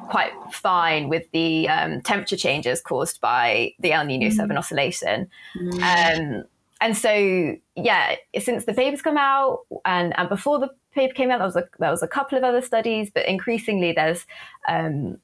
[0.09, 4.33] quite fine with the um, temperature changes caused by the El Nino mm.
[4.33, 5.29] 7 oscillation.
[5.55, 6.39] Mm.
[6.39, 6.43] Um,
[6.81, 11.37] and so, yeah, since the paper's come out and, and before the paper came out,
[11.37, 14.25] there was, a, there was a couple of other studies, but increasingly there's
[14.67, 15.19] um,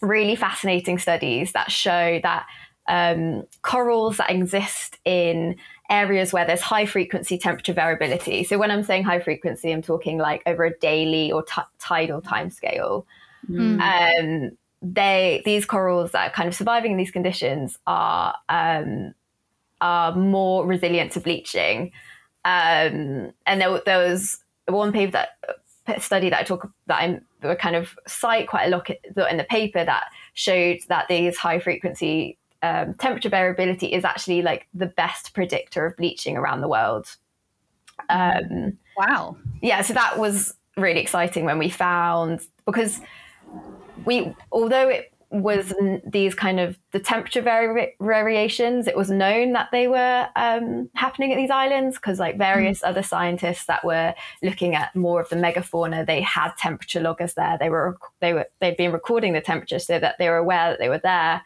[0.00, 2.46] really fascinating studies that show that
[2.88, 5.56] um, corals that exist in
[5.88, 8.44] areas where there's high frequency temperature variability.
[8.44, 12.20] So when I'm saying high frequency, I'm talking like over a daily or t- tidal
[12.20, 13.06] time scale.
[13.48, 13.80] Mm.
[13.80, 19.14] Um, they these corals that are kind of surviving in these conditions are um,
[19.80, 21.92] are more resilient to bleaching.
[22.44, 25.26] Um, and there, there was one paper
[25.86, 28.88] that study that I talk that I kind of cite quite a lot
[29.30, 34.66] in the paper that showed that these high frequency um, temperature variability is actually like
[34.74, 37.06] the best predictor of bleaching around the world.
[38.08, 39.36] Um, wow.
[39.62, 43.00] Yeah, so that was really exciting when we found because
[44.04, 45.74] we, although it was
[46.06, 51.32] these kind of the temperature vari- variations, it was known that they were um, happening
[51.32, 52.88] at these islands because like various mm.
[52.88, 57.56] other scientists that were looking at more of the megafauna, they had temperature loggers there.
[57.58, 60.78] They were they were they'd been recording the temperature so that they were aware that
[60.78, 61.42] they were there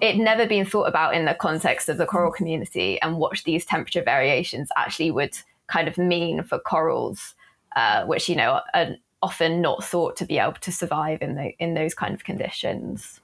[0.00, 3.64] it never been thought about in the context of the coral community and what these
[3.64, 5.36] temperature variations actually would
[5.66, 7.34] kind of mean for corals,
[7.76, 11.52] uh, which you know are often not thought to be able to survive in the
[11.58, 13.20] in those kind of conditions.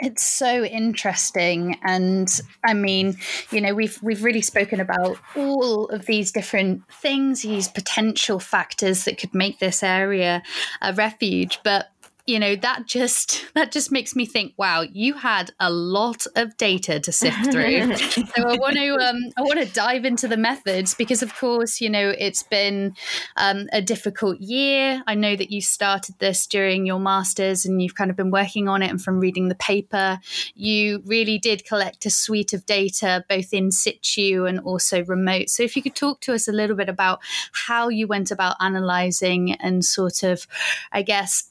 [0.00, 3.16] it's so interesting and i mean
[3.50, 9.04] you know we've we've really spoken about all of these different things these potential factors
[9.04, 10.42] that could make this area
[10.82, 11.90] a refuge but
[12.26, 16.56] you know that just that just makes me think wow you had a lot of
[16.56, 17.94] data to sift through.
[18.34, 21.80] So i want to um, i want to dive into the methods because of course
[21.80, 22.94] you know it's been
[23.36, 25.02] um, a difficult year.
[25.06, 28.68] I know that you started this during your masters and you've kind of been working
[28.68, 30.18] on it and from reading the paper
[30.54, 35.50] you really did collect a suite of data both in situ and also remote.
[35.50, 37.20] So if you could talk to us a little bit about
[37.52, 40.46] how you went about analyzing and sort of
[40.92, 41.50] i guess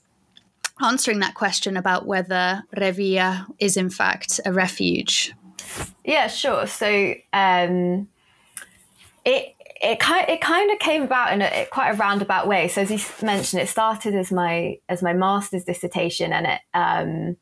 [0.84, 5.34] answering that question about whether Revilla is in fact a refuge.
[6.04, 6.68] Yeah, sure.
[6.68, 8.08] So um,
[9.26, 12.68] it it kind it kind of came about in a, quite a roundabout way.
[12.68, 17.38] So as you mentioned, it started as my as my master's dissertation, and it um,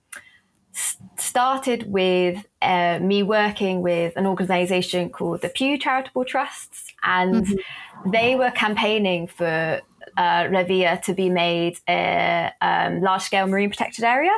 [1.17, 8.11] started with uh, me working with an organisation called the Pew Charitable Trusts, and mm-hmm.
[8.11, 9.81] they were campaigning for
[10.17, 14.31] uh, Revilla to be made a um, large scale marine protected area.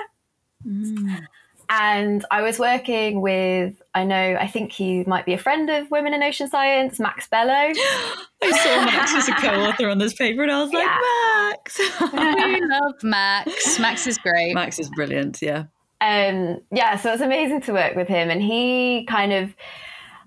[0.65, 1.19] Mm.
[1.69, 5.89] And I was working with, I know, I think he might be a friend of
[5.89, 7.51] Women in Ocean Science, Max Bello.
[8.43, 11.79] I saw Max as a co author on this paper and I was like, Max.
[12.13, 13.79] we love Max.
[13.79, 14.53] Max is great.
[14.53, 15.65] Max is brilliant, yeah.
[16.01, 18.29] Um, yeah, so it was amazing to work with him.
[18.29, 19.55] And he kind of,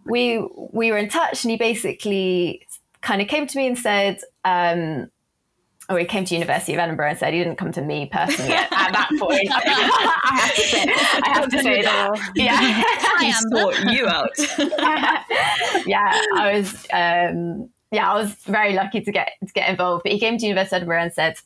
[0.06, 0.38] we
[0.72, 2.66] we were in touch and he basically
[3.02, 5.10] kind of came to me and said, um,
[5.88, 8.52] or he came to University of Edinburgh and said he didn't come to me personally
[8.54, 9.48] at, at that point.
[9.52, 10.84] I have to say,
[11.22, 12.32] I have to say that.
[12.34, 15.86] Yeah, he sought you out.
[15.86, 16.86] yeah, I was.
[16.92, 20.02] Um, yeah, I was very lucky to get to get involved.
[20.02, 21.36] But he came to University of Edinburgh and said.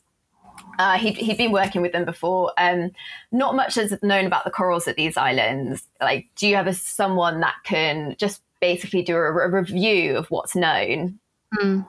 [0.79, 2.53] Uh, he, he'd been working with them before.
[2.57, 2.91] Um,
[3.33, 5.87] not much is known about the corals at these islands.
[6.01, 10.31] Like, do you have a, someone that can just basically do a, a review of
[10.31, 11.19] what's known?
[11.55, 11.87] Mm.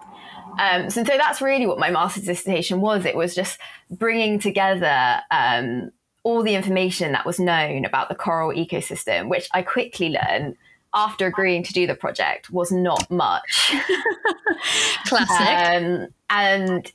[0.60, 3.06] Um, so, so that's really what my master's dissertation was.
[3.06, 3.60] It was just
[3.90, 5.92] bringing together um,
[6.24, 10.56] all the information that was known about the coral ecosystem, which I quickly learned
[10.94, 13.74] after agreeing to do the project was not much.
[15.06, 15.82] Classic.
[15.84, 16.92] Um, and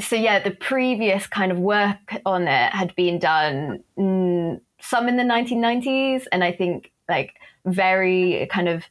[0.00, 5.16] so, yeah, the previous kind of work on it had been done mm, some in
[5.16, 7.34] the 1990s, and I think like
[7.66, 8.84] very kind of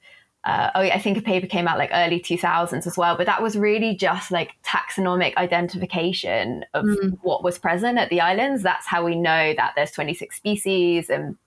[0.45, 3.41] uh, oh, I think a paper came out like early 2000s as well, but that
[3.41, 7.17] was really just like taxonomic identification of mm.
[7.21, 8.61] what was present at the islands.
[8.61, 11.37] That's how we know that there's 26 species, and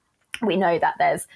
[0.40, 1.26] we know that there's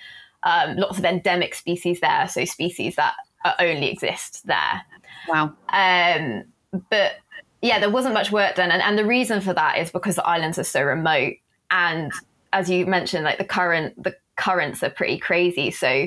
[0.42, 3.14] um, lots of endemic species there, so species that
[3.58, 4.82] only exist there.
[5.28, 5.52] Wow.
[5.68, 6.44] Um,
[6.88, 7.12] but
[7.60, 10.26] yeah, there wasn't much work done, and, and the reason for that is because the
[10.26, 11.34] islands are so remote,
[11.70, 12.10] and
[12.54, 16.06] as you mentioned, like the current the currents are pretty crazy, so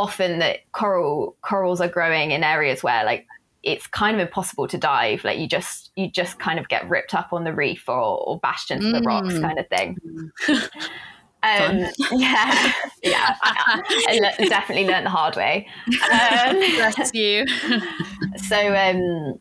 [0.00, 3.26] often that coral corals are growing in areas where like
[3.62, 5.22] it's kind of impossible to dive.
[5.24, 8.40] Like you just you just kind of get ripped up on the reef or, or
[8.40, 8.98] bashed into mm.
[8.98, 9.42] the rocks, mm.
[9.42, 9.96] kind of thing.
[11.42, 11.78] Um,
[12.12, 15.66] yeah, yeah, I, I definitely learned the hard way.
[16.12, 17.46] Um, Bless you.
[18.36, 19.40] so, um,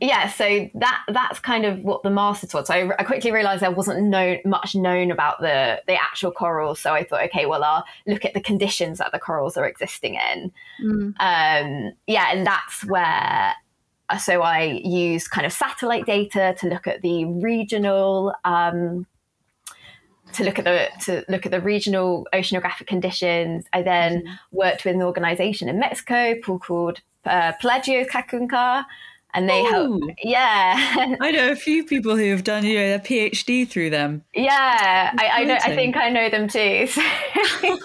[0.00, 2.66] yeah, so that that's kind of what the master taught.
[2.66, 6.80] So I, I quickly realised there wasn't no, much known about the the actual corals.
[6.80, 10.14] So I thought, okay, well, I'll look at the conditions that the corals are existing
[10.14, 10.52] in.
[10.82, 11.14] Mm.
[11.18, 13.54] Um, yeah, and that's where.
[14.20, 18.34] So I use kind of satellite data to look at the regional.
[18.44, 19.06] Um,
[20.32, 23.64] to look at the to look at the regional oceanographic conditions.
[23.72, 24.34] I then mm-hmm.
[24.52, 28.84] worked with an organization in Mexico called uh, Pelagios Kakunjá,
[29.36, 30.02] and they help.
[30.22, 34.24] Yeah, I know a few people who have done you know their PhD through them.
[34.34, 35.58] Yeah, I, I, know.
[35.62, 36.86] I think I know them too.
[36.86, 37.02] So.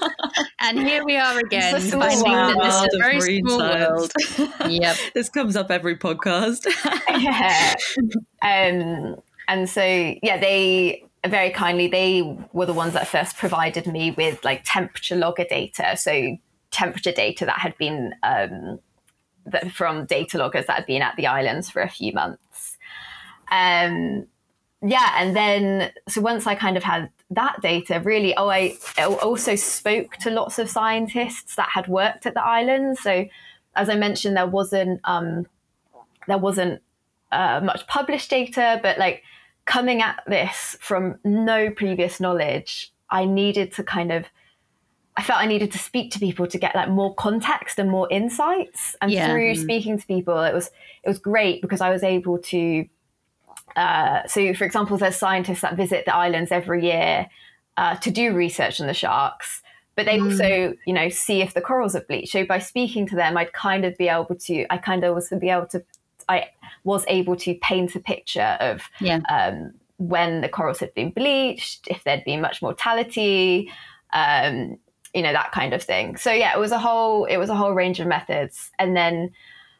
[0.61, 4.11] and here we are again, finding that this is a very small world.
[4.69, 6.65] yep, this comes up every podcast.
[7.09, 7.73] yeah,
[8.41, 14.11] um, and so yeah, they very kindly they were the ones that first provided me
[14.11, 16.37] with like temperature logger data, so
[16.71, 18.79] temperature data that had been um,
[19.71, 22.77] from data loggers that had been at the islands for a few months.
[23.51, 24.27] Um,
[24.81, 28.75] yeah, and then so once I kind of had that data, really, oh, I
[29.21, 33.01] also spoke to lots of scientists that had worked at the islands.
[33.01, 33.25] So,
[33.75, 35.45] as I mentioned, there wasn't um,
[36.27, 36.81] there wasn't
[37.31, 39.23] uh, much published data, but like
[39.65, 44.25] coming at this from no previous knowledge, I needed to kind of
[45.21, 48.07] I felt I needed to speak to people to get like more context and more
[48.09, 48.95] insights.
[49.01, 49.27] And yeah.
[49.27, 49.61] through mm-hmm.
[49.61, 50.71] speaking to people, it was
[51.03, 52.85] it was great because I was able to.
[53.75, 57.27] Uh, so, for example, there's scientists that visit the islands every year,
[57.77, 59.61] uh, to do research on the sharks
[59.95, 60.31] but they mm.
[60.31, 63.51] also you know see if the corals are bleached so by speaking to them i'd
[63.51, 65.83] kind of be able to i kind of was be able to
[66.29, 66.45] i
[66.85, 69.19] was able to paint a picture of yeah.
[69.29, 73.69] um, when the corals had been bleached if there'd been much mortality
[74.13, 74.77] um,
[75.13, 77.55] you know that kind of thing so yeah it was a whole it was a
[77.55, 79.31] whole range of methods and then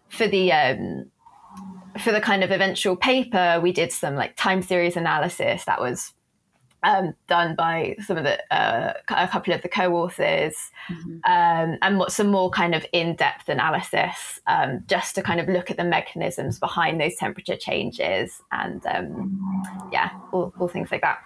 [0.09, 1.05] for the um,
[1.99, 6.13] for the kind of eventual paper we did some like time series analysis that was
[6.83, 10.55] um, done by some of the uh, a couple of the co-authors,
[10.89, 11.17] mm-hmm.
[11.31, 15.77] um, and some more kind of in-depth analysis, um, just to kind of look at
[15.77, 21.19] the mechanisms behind those temperature changes, and um, yeah, all, all things like that.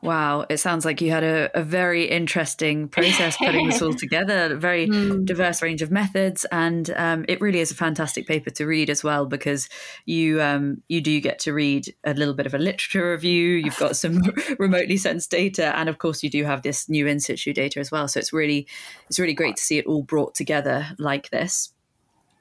[0.00, 4.52] Wow, it sounds like you had a, a very interesting process putting this all together,
[4.52, 5.24] a very mm.
[5.24, 9.02] diverse range of methods, and um, it really is a fantastic paper to read as
[9.02, 9.68] well because
[10.06, 13.54] you um, you do get to read a little bit of a literature review.
[13.56, 14.22] You've got some
[14.60, 17.90] remotely sensed data, and of course you do have this new in situ data as
[17.90, 18.06] well.
[18.06, 18.68] So it's really
[19.08, 21.72] it's really great to see it all brought together like this.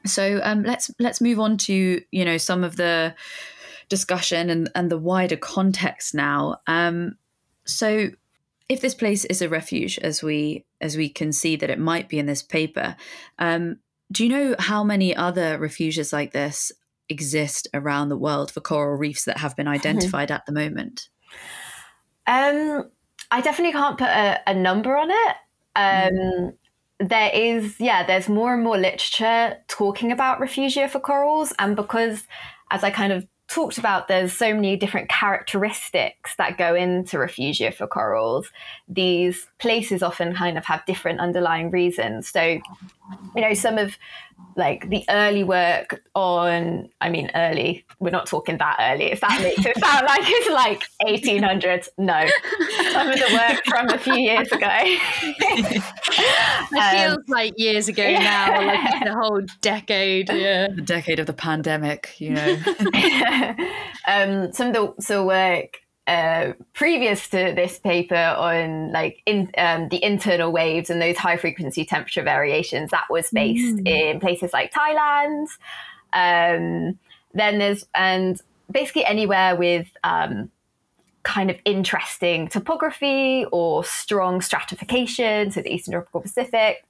[0.05, 3.15] So um, let's let's move on to you know some of the
[3.89, 6.57] discussion and, and the wider context now.
[6.67, 7.17] Um,
[7.67, 8.09] so
[8.69, 12.09] if this place is a refuge, as we as we can see that it might
[12.09, 12.95] be in this paper,
[13.39, 13.77] um,
[14.11, 16.71] do you know how many other refuges like this
[17.09, 21.09] exist around the world for coral reefs that have been identified at the moment?
[22.25, 22.89] Um,
[23.31, 25.35] I definitely can't put a, a number on it.
[25.75, 26.53] Um, mm.
[26.99, 32.23] There is, yeah, there's more and more literature talking about refugia for corals, and because,
[32.71, 37.73] as I kind of talked about there's so many different characteristics that go into refugia
[37.73, 38.49] for corals.
[38.89, 42.27] These places often kind of have different underlying reasons.
[42.27, 42.59] So
[43.35, 43.97] you know some of
[44.55, 49.05] like the early work on i mean early we're not talking that early.
[49.05, 52.27] If that makes it sound like it's like 1800s no.
[52.93, 54.69] Some of the work from a few years ago.
[54.69, 55.83] It
[56.71, 58.19] um, feels like years ago yeah.
[58.19, 60.29] now like the whole decade.
[60.29, 62.57] Yeah the decade of the pandemic you know.
[64.07, 69.89] Um, some of the so work uh, previous to this paper on like in um,
[69.89, 73.87] the internal waves and those high frequency temperature variations that was based mm.
[73.87, 75.47] in places like Thailand.
[76.13, 76.97] Um,
[77.33, 78.41] then there's and
[78.71, 80.49] basically anywhere with um,
[81.23, 86.85] kind of interesting topography or strong stratification, so the Eastern Tropical Pacific.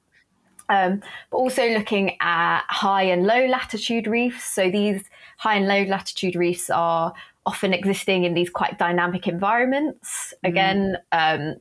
[0.70, 4.44] Um, but also looking at high and low latitude reefs.
[4.44, 5.02] So these
[5.38, 7.14] high and low latitude reefs are
[7.46, 10.34] often existing in these quite dynamic environments.
[10.44, 10.48] Mm.
[10.48, 11.56] Again, um,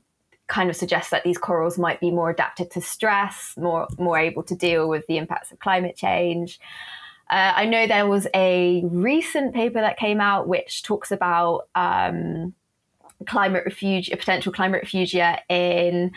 [0.48, 4.44] kind of suggests that these corals might be more adapted to stress, more more able
[4.44, 6.60] to deal with the impacts of climate change.
[7.30, 12.54] Uh, I know there was a recent paper that came out which talks about um,
[13.26, 16.12] climate refuge, a potential climate refugia in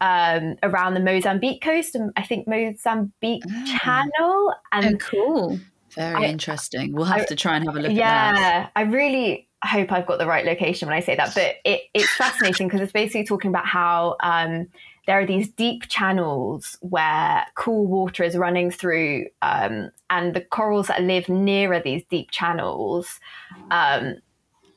[0.00, 3.78] um, around the Mozambique coast, and I think Mozambique oh.
[3.78, 4.54] Channel.
[4.72, 5.60] And oh, cool.
[5.98, 6.92] Very I, interesting.
[6.92, 8.40] We'll have I, to try and have a look yeah, at that.
[8.40, 11.34] Yeah, I really hope I've got the right location when I say that.
[11.34, 14.68] But it, it's fascinating because it's basically talking about how um,
[15.08, 20.86] there are these deep channels where cool water is running through, um, and the corals
[20.86, 23.18] that live nearer these deep channels
[23.72, 24.14] um,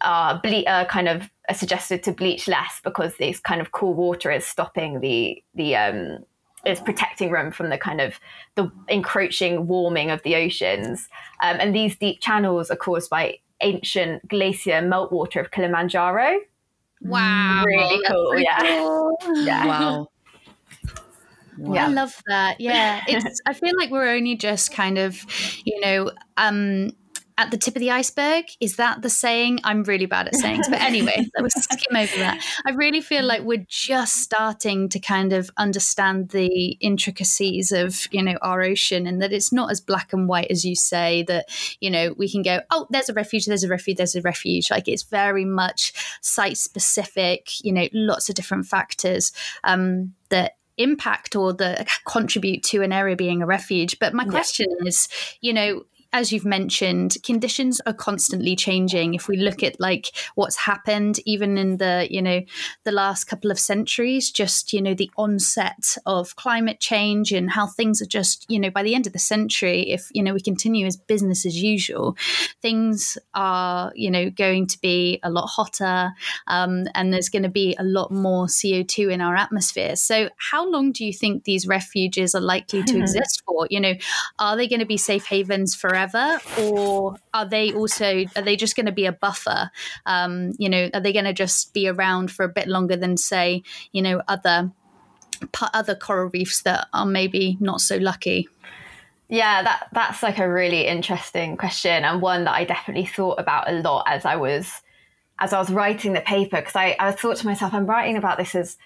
[0.01, 3.93] are, ble- are kind of are suggested to bleach less because this kind of cool
[3.93, 6.25] water is stopping the the um,
[6.65, 8.19] is protecting them from the kind of
[8.55, 11.09] the encroaching warming of the oceans.
[11.41, 16.39] Um, and these deep channels are caused by ancient glacier meltwater of Kilimanjaro.
[17.01, 17.63] Wow.
[17.65, 18.37] Really cool.
[18.37, 18.59] Yeah.
[18.59, 19.17] Cool.
[19.43, 19.65] yeah.
[19.65, 20.07] Wow.
[21.57, 21.75] Wow.
[21.75, 22.59] I love that.
[22.59, 23.01] Yeah.
[23.07, 25.25] It's I feel like we're only just kind of,
[25.65, 26.91] you know, um
[27.37, 28.45] at the tip of the iceberg.
[28.59, 29.59] Is that the saying?
[29.63, 30.67] I'm really bad at sayings.
[30.69, 32.43] But anyway, let's skim over that.
[32.65, 38.21] I really feel like we're just starting to kind of understand the intricacies of, you
[38.21, 41.49] know, our ocean and that it's not as black and white as you say, that,
[41.79, 44.71] you know, we can go, oh, there's a refuge, there's a refuge, there's a refuge.
[44.71, 49.31] Like it's very much site specific, you know, lots of different factors
[49.63, 53.99] um, that impact or that contribute to an area being a refuge.
[53.99, 54.87] But my question yeah.
[54.87, 55.07] is,
[55.41, 59.13] you know, as you've mentioned, conditions are constantly changing.
[59.13, 62.41] If we look at like what's happened, even in the you know
[62.83, 67.65] the last couple of centuries, just you know the onset of climate change and how
[67.65, 70.41] things are just you know by the end of the century, if you know we
[70.41, 72.17] continue as business as usual,
[72.61, 76.11] things are you know going to be a lot hotter,
[76.47, 79.95] um, and there's going to be a lot more CO two in our atmosphere.
[79.95, 83.65] So, how long do you think these refuges are likely to exist for?
[83.69, 83.93] You know,
[84.39, 86.00] are they going to be safe havens forever?
[86.09, 89.71] Forever, or are they also are they just going to be a buffer?
[90.05, 93.17] Um, you know, are they going to just be around for a bit longer than
[93.17, 94.71] say, you know, other
[95.73, 98.47] other coral reefs that are maybe not so lucky?
[99.29, 103.69] Yeah, that that's like a really interesting question and one that I definitely thought about
[103.69, 104.81] a lot as I was
[105.39, 108.37] as I was writing the paper because I, I thought to myself, I'm writing about
[108.37, 108.77] this as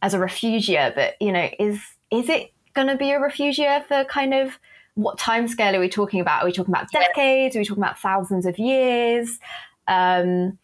[0.00, 4.04] as a refugia, but you know, is is it going to be a refugia for
[4.04, 4.58] kind of
[4.98, 6.42] what time scale are we talking about?
[6.42, 7.54] Are we talking about decades?
[7.54, 9.38] Are we talking about thousands of years?
[9.86, 10.58] Um,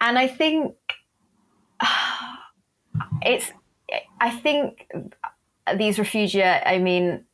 [0.00, 0.74] and I think
[3.22, 3.52] it's,
[4.20, 4.90] I think
[5.76, 7.24] these refugia, I mean,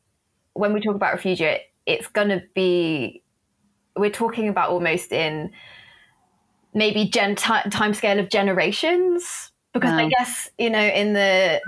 [0.53, 3.23] when we talk about refugia, it's going to be,
[3.97, 5.51] we're talking about almost in
[6.75, 9.99] maybe gen t- time scale of generations because wow.
[9.99, 11.61] I guess you know in the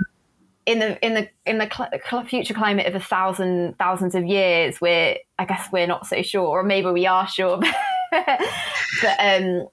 [0.65, 4.79] in the in the in the cl- future climate of a thousand thousands of years,
[4.79, 7.59] we're I guess we're not so sure, or maybe we are sure.
[8.11, 9.67] but um,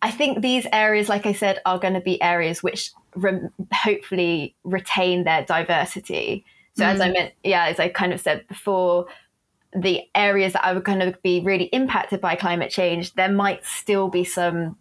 [0.00, 4.54] I think these areas, like I said, are going to be areas which re- hopefully
[4.64, 6.44] retain their diversity.
[6.76, 6.94] So mm.
[6.94, 7.12] as I mm.
[7.14, 9.06] meant, yeah, as I kind of said before,
[9.74, 14.08] the areas that are going to be really impacted by climate change, there might still
[14.08, 14.76] be some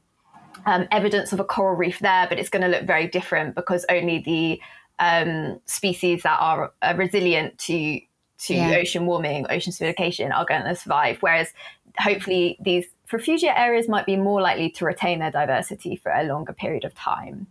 [0.65, 3.86] um, evidence of a coral reef there, but it's going to look very different because
[3.89, 4.61] only the
[4.99, 7.99] um, species that are uh, resilient to
[8.39, 8.77] to yeah.
[8.79, 11.17] ocean warming, ocean acidification are going to survive.
[11.21, 11.53] Whereas
[11.97, 16.53] hopefully these refugia areas might be more likely to retain their diversity for a longer
[16.53, 17.47] period of time.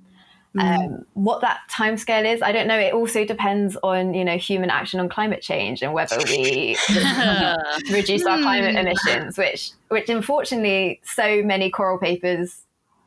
[0.56, 0.60] Mm.
[0.60, 2.78] Um, what that timescale is, I don't know.
[2.78, 6.76] It also depends on you know human action on climate change and whether we
[7.90, 8.86] reduce our climate hmm.
[8.86, 12.62] emissions, which which unfortunately so many coral papers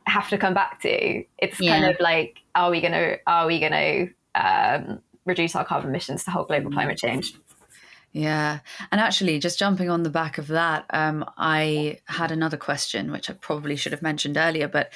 [0.05, 1.23] have to come back to.
[1.39, 1.79] It's yeah.
[1.79, 4.09] kind of like, are we gonna are we gonna
[4.39, 7.33] um, reduce our carbon emissions to halt global climate change?
[8.11, 8.59] Yeah.
[8.91, 13.29] And actually, just jumping on the back of that, um, I had another question, which
[13.29, 14.67] I probably should have mentioned earlier.
[14.67, 14.91] But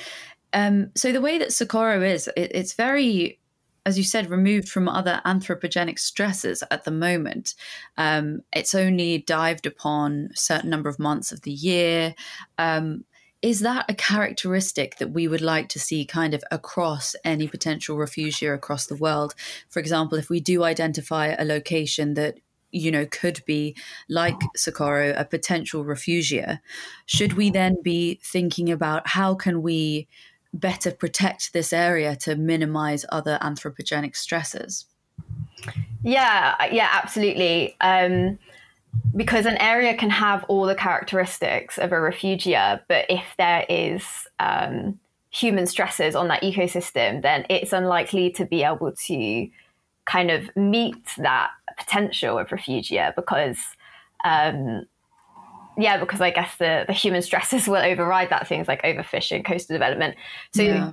[0.51, 3.39] um, so the way that Socorro is, it, it's very,
[3.85, 7.53] as you said, removed from other anthropogenic stresses at the moment.
[7.97, 12.15] Um, it's only dived upon a certain number of months of the year.
[12.57, 13.05] Um,
[13.43, 17.97] is that a characteristic that we would like to see kind of across any potential
[17.97, 19.35] refugia across the world?
[19.69, 22.39] For example, if we do identify a location that
[22.71, 23.75] you know could be
[24.09, 26.59] like Socorro, a potential refugia,
[27.05, 30.07] should we then be thinking about how can we
[30.53, 34.85] better protect this area to minimize other anthropogenic stresses?
[36.01, 37.75] Yeah, yeah, absolutely.
[37.81, 38.39] Um,
[39.15, 44.03] because an area can have all the characteristics of a refugia, but if there is
[44.39, 49.47] um, human stresses on that ecosystem, then it's unlikely to be able to
[50.05, 53.57] kind of meet that potential of refugia because,
[54.25, 54.85] um,
[55.77, 59.75] yeah, because I guess the, the human stresses will override that things like overfishing, coastal
[59.75, 60.15] development.
[60.53, 60.91] So yeah.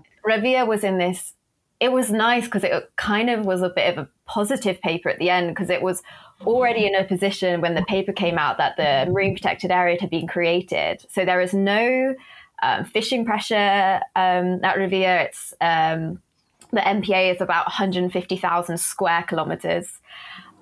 [0.64, 1.34] Was in this.
[1.80, 5.18] It was nice because it kind of was a bit of a positive paper at
[5.18, 6.02] the end because it was
[6.46, 10.10] already in a position when the paper came out that the marine protected area had
[10.10, 11.04] been created.
[11.10, 12.14] So there is no
[12.62, 15.24] um, fishing pressure um, at Revilla.
[15.24, 16.20] It's um,
[16.72, 19.86] the MPA is about 150,000 square kilometers.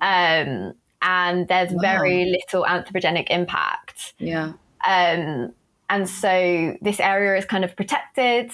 [0.00, 1.80] Um, and there's wow.
[1.80, 4.14] very little anthropogenic impact.
[4.18, 4.52] Yeah.
[4.86, 5.52] Um,
[5.90, 8.50] and so this area is kind of protected.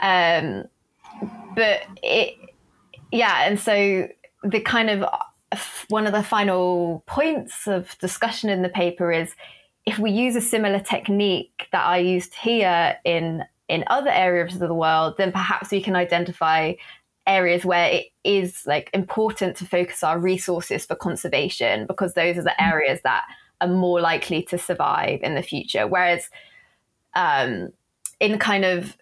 [0.00, 0.64] Um,
[1.54, 2.36] but it,
[3.12, 4.08] yeah, and so
[4.42, 5.04] the kind of
[5.88, 9.34] one of the final points of discussion in the paper is
[9.86, 14.60] if we use a similar technique that I used here in in other areas of
[14.60, 16.74] the world, then perhaps we can identify
[17.26, 22.42] areas where it is like important to focus our resources for conservation because those are
[22.42, 22.72] the mm.
[22.72, 23.22] areas that
[23.62, 25.86] are more likely to survive in the future.
[25.86, 26.28] Whereas
[27.14, 27.70] um,
[28.20, 28.96] in kind of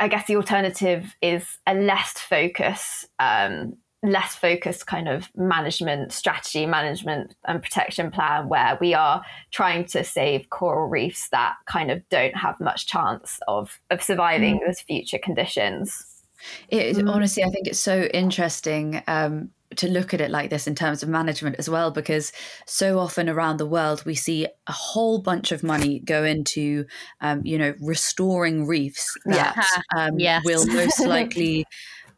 [0.00, 6.66] I guess the alternative is a less focus um, less focused kind of management strategy,
[6.66, 12.06] management and protection plan where we are trying to save coral reefs that kind of
[12.10, 14.66] don't have much chance of of surviving mm.
[14.66, 16.22] those future conditions.
[16.68, 17.10] It, mm.
[17.10, 21.02] Honestly, I think it's so interesting um, to look at it like this in terms
[21.02, 22.32] of management as well, because
[22.66, 26.84] so often around the world we see a whole bunch of money go into,
[27.20, 30.06] um, you know, restoring reefs that yeah.
[30.06, 30.42] um, yes.
[30.44, 31.66] will most likely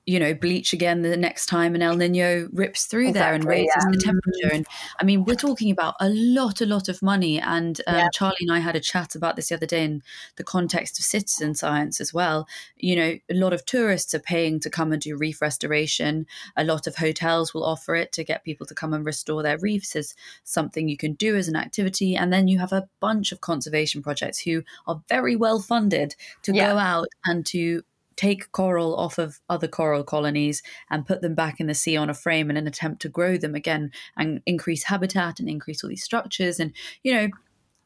[0.07, 3.45] you know, bleach again the next time an El Nino rips through Exactly, there and
[3.45, 3.91] raises yeah.
[3.91, 4.55] the temperature.
[4.55, 4.67] And
[5.01, 7.41] I mean, we're talking about a lot, a lot of money.
[7.41, 8.09] And um, Yeah.
[8.13, 10.03] Charlie and I had a chat about this the other day in
[10.37, 12.47] the context of citizen science as well.
[12.77, 16.27] You know, a lot of tourists are paying to come and do reef restoration.
[16.57, 19.59] A lot of hotels will offer it to get people to come and restore their
[19.59, 22.15] reefs as something you can do as an activity.
[22.15, 26.55] And then you have a bunch of conservation projects who are very well funded to
[26.55, 26.71] Yeah.
[26.71, 27.83] go out and to
[28.17, 32.11] take coral off of other coral colonies and put them back in the sea on
[32.11, 35.91] a frame in an attempt to grow them again and increase habitat and increase all
[35.91, 36.59] these structures.
[36.59, 37.29] And you know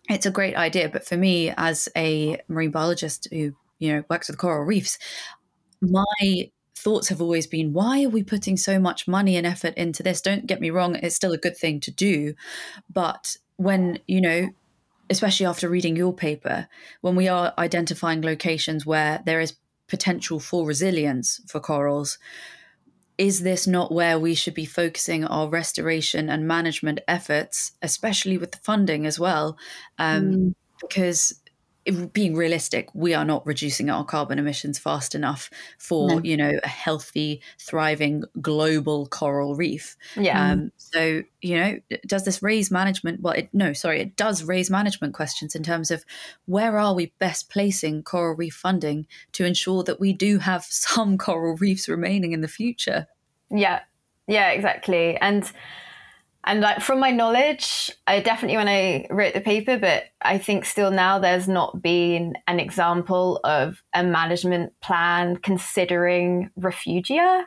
[0.08, 0.88] it's a great idea.
[0.88, 4.98] But for me as a marine biologist who you know works with coral reefs
[5.80, 10.02] my thoughts have always been why are we putting so much money and effort into
[10.02, 10.20] this?
[10.20, 12.34] Don't get me wrong it's still a good thing to do.
[12.92, 14.50] But when you know
[15.10, 16.68] especially after reading your paper
[17.00, 19.56] when we are identifying locations where there is
[19.90, 22.18] potential for resilience for corals.
[23.18, 28.52] Is this not where we should be focusing our restoration and management efforts especially with
[28.52, 29.58] the funding as well?
[29.98, 30.38] Um,
[30.80, 31.49] because if-
[32.12, 36.20] being realistic we are not reducing our carbon emissions fast enough for No.
[36.22, 40.52] you know a healthy thriving global coral reef Yeah.
[40.52, 43.20] um, so, you know, does this raise management?
[43.20, 46.04] Well, it, no, sorry, it does raise management questions in terms of
[46.46, 51.16] where are we best placing coral reef funding to ensure that we do have some
[51.16, 53.06] coral reefs remaining in the future?
[53.50, 53.82] Yeah,
[54.26, 55.16] yeah, exactly.
[55.18, 55.50] And
[56.44, 60.64] and like from my knowledge, I definitely when I wrote the paper, but I think
[60.64, 67.44] still now there's not been an example of a management plan considering refugia.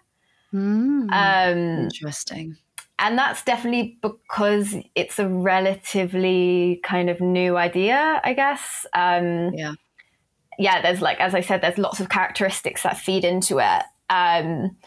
[0.53, 1.09] Mm.
[1.11, 2.55] Um, Interesting.
[2.99, 8.85] and that's definitely because it's a relatively kind of new idea, I guess.
[8.93, 9.73] Um, Yeah.
[10.59, 13.83] yeah, there's like, as I said, there's lots of characteristics that feed into it.
[14.11, 14.77] Um,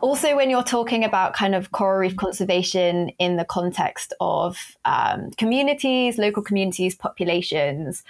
[0.00, 5.30] also, when you're talking about kind of coral reef conservation in the context of um,
[5.32, 8.04] communities, local communities, populations,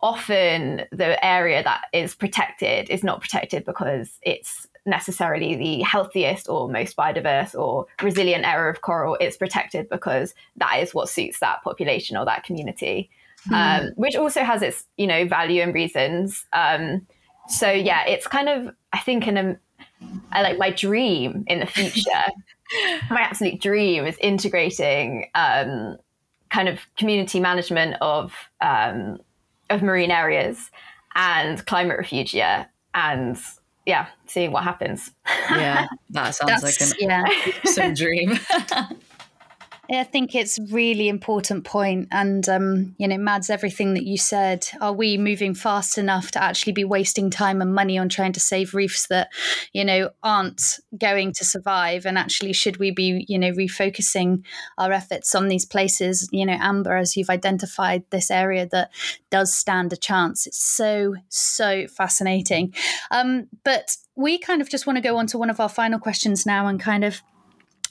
[0.00, 6.68] often the area that is protected is not protected because it's necessarily the healthiest or
[6.68, 9.16] most biodiverse or resilient area of coral.
[9.20, 13.10] It's protected because that is what suits that population or that community,
[13.52, 16.44] um, which also has its you know value and reasons.
[16.52, 17.06] Um,
[17.48, 19.56] so yeah, it's kind of I think in a
[20.32, 22.10] I like my dream in the future.
[23.10, 25.96] my absolute dream is integrating um,
[26.50, 29.18] kind of community management of um,
[29.70, 30.70] of marine areas
[31.14, 33.38] and climate refugia and
[33.86, 35.10] yeah, seeing what happens.
[35.50, 37.24] Yeah, that sounds like That's, an yeah.
[37.64, 38.38] awesome dream.
[39.90, 44.68] I think it's really important point, and um, you know, Mads, everything that you said.
[44.80, 48.40] Are we moving fast enough to actually be wasting time and money on trying to
[48.40, 49.28] save reefs that,
[49.72, 50.62] you know, aren't
[50.96, 52.06] going to survive?
[52.06, 54.44] And actually, should we be, you know, refocusing
[54.78, 56.28] our efforts on these places?
[56.30, 58.92] You know, Amber, as you've identified this area that
[59.30, 60.46] does stand a chance.
[60.46, 62.72] It's so so fascinating.
[63.10, 65.98] Um, but we kind of just want to go on to one of our final
[65.98, 67.20] questions now, and kind of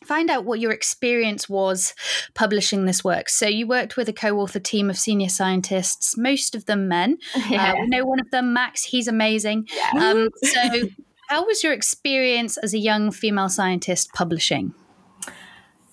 [0.03, 1.93] find out what your experience was
[2.33, 3.29] publishing this work.
[3.29, 7.17] So you worked with a co-author team of senior scientists, most of them men.
[7.51, 8.83] Uh, we know one of them, Max.
[8.83, 9.67] He's amazing.
[9.99, 10.87] Um, so,
[11.27, 14.73] how was your experience as a young female scientist publishing?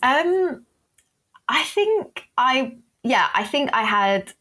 [0.02, 0.64] Um,
[1.48, 4.32] I think I yeah, I think I had,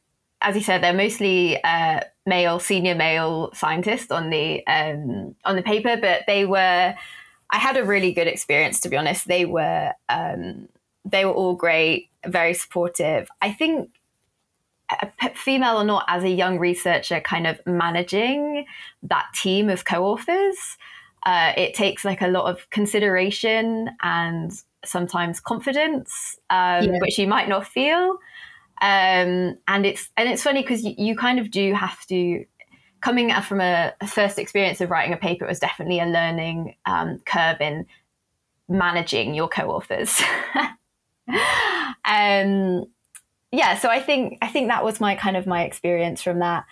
[0.41, 5.63] as you said, they're mostly uh, male, senior male scientists on the um, on the
[5.63, 6.95] paper, but they were.
[7.49, 9.27] I had a really good experience, to be honest.
[9.27, 10.67] They were um,
[11.05, 13.29] they were all great, very supportive.
[13.41, 13.89] I think
[15.01, 18.65] a p- female or not, as a young researcher, kind of managing
[19.03, 20.77] that team of co-authors,
[21.25, 24.51] uh, it takes like a lot of consideration and
[24.85, 26.97] sometimes confidence, um, Yeah.
[27.01, 28.17] which you might not feel.
[28.81, 32.45] Um, and it's and it's funny because you, you kind of do have to
[33.07, 37.19] coming from a, first experience of writing a paper it was definitely a learning um,
[37.25, 37.85] curve in
[38.67, 40.21] managing your co-authors.
[42.07, 42.85] Um
[43.51, 46.63] yeah so i think i think that was my kind of my experience from that.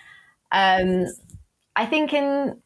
[0.51, 1.05] Um
[1.75, 2.61] i think in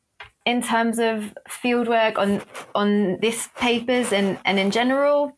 [0.46, 2.44] in terms of fieldwork on
[2.76, 5.36] on this papers and and in general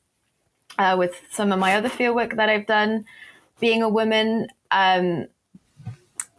[0.78, 3.06] uh, with some of my other fieldwork that i've done
[3.60, 5.28] being a woman um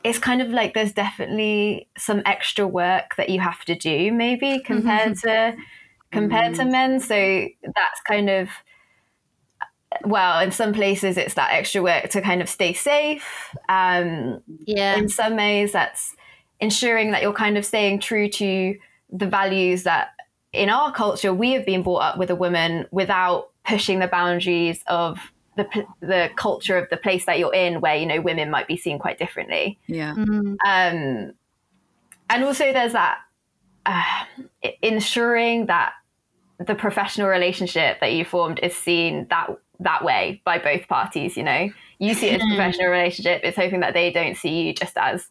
[0.05, 4.61] it's kind of like there's definitely some extra work that you have to do maybe
[4.61, 5.57] compared to
[6.11, 7.01] compared to men.
[7.01, 8.49] So that's kind of
[10.05, 13.55] well in some places it's that extra work to kind of stay safe.
[13.69, 16.15] Um, Yeah, in some ways that's
[16.61, 18.77] ensuring that you're kind of staying true to
[19.11, 20.11] the values that
[20.53, 24.83] in our culture, we have been brought up with a woman without pushing the boundaries
[24.87, 25.19] of
[25.57, 28.77] the the culture of the place that you're in, where you know women might be
[28.77, 29.79] seen quite differently.
[29.87, 30.15] Yeah.
[30.15, 30.57] Mm.
[30.65, 31.35] Um,
[32.31, 33.19] and also, there's that
[33.87, 34.25] uh,
[34.81, 35.93] ensuring that
[36.59, 39.51] the professional relationship that you formed is seen that
[39.81, 41.37] that way by both parties.
[41.37, 43.43] You know, you see it as a professional relationship.
[43.45, 45.29] It's hoping that they don't see you just as,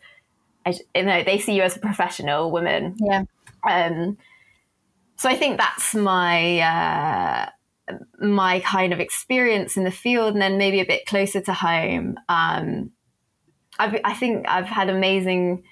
[0.65, 2.95] as you know, they see you as a professional woman.
[2.99, 3.23] Yeah.
[3.67, 4.17] Um,
[5.17, 7.49] so I think that's my uh,
[8.19, 12.17] my kind of experience in the field, and then maybe a bit closer to home.
[12.29, 12.91] Um,
[13.79, 15.63] I've, I think I've had amazing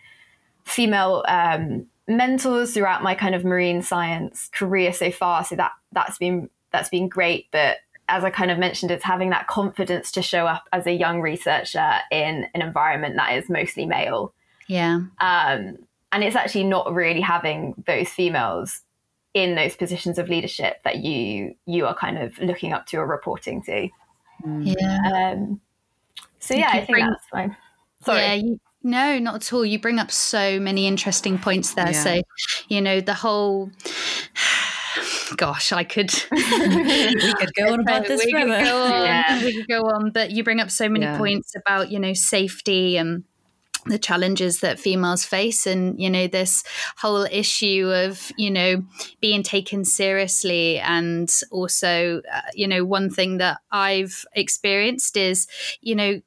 [0.65, 5.43] female um, mentors throughout my kind of marine science career so far.
[5.43, 7.47] So that that's been that's been great.
[7.51, 10.91] But as I kind of mentioned, it's having that confidence to show up as a
[10.91, 14.34] young researcher in an environment that is mostly male.
[14.67, 15.01] Yeah.
[15.22, 15.78] Um,
[16.11, 18.82] and it's actually not really having those females
[19.34, 23.06] in those positions of leadership that you you are kind of looking up to or
[23.06, 23.88] reporting to.
[24.62, 25.34] Yeah.
[25.34, 25.62] Um,
[26.40, 27.56] so yeah, I think bring- that's fine.
[28.04, 28.22] Sorry.
[28.22, 29.66] Yeah, you, no, not at all.
[29.66, 31.92] You bring up so many interesting points there.
[31.92, 32.04] Yeah.
[32.04, 32.22] So,
[32.70, 33.72] you know, the whole.
[35.38, 36.12] Gosh, I could.
[36.32, 38.64] we could go on about this we could forever.
[38.66, 39.06] go on.
[39.06, 39.44] Yeah.
[39.44, 41.18] We could go on, but you bring up so many Yeah.
[41.18, 43.24] points about you know safety and
[43.86, 46.64] the challenges that females face and you know this
[46.98, 48.84] whole issue of you know
[49.22, 55.48] being taken seriously and also uh, you know one thing that i've experienced is
[55.82, 56.22] you know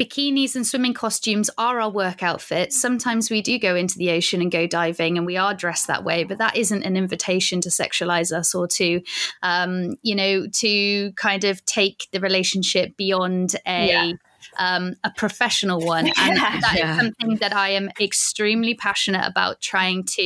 [0.00, 2.80] bikinis and swimming costumes are our work outfits.
[2.80, 6.04] Sometimes we do go into the ocean and go diving and we are dressed that
[6.04, 9.02] way, but that isn't an invitation to sexualize us or to,
[9.42, 13.88] um, you know, to kind of take the relationship beyond a.
[13.88, 14.12] Yeah.
[14.60, 16.60] Um, a professional one, and Yeah.
[16.60, 16.96] that is Yeah.
[16.98, 20.22] something that I am extremely passionate about trying to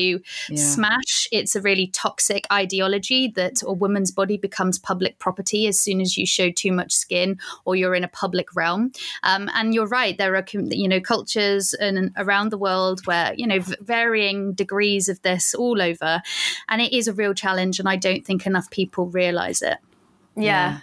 [0.50, 0.56] Yeah.
[0.56, 1.28] smash.
[1.30, 6.16] It's a really toxic ideology that a woman's body becomes public property as soon as
[6.18, 8.90] you show too much skin or you're in a public realm.
[9.22, 13.46] Um, and you're right, there are you know cultures and around the world where you
[13.46, 16.20] know varying degrees of this all over,
[16.68, 17.78] and it is a real challenge.
[17.78, 19.78] And I don't think enough people realize it.
[20.36, 20.80] yeah.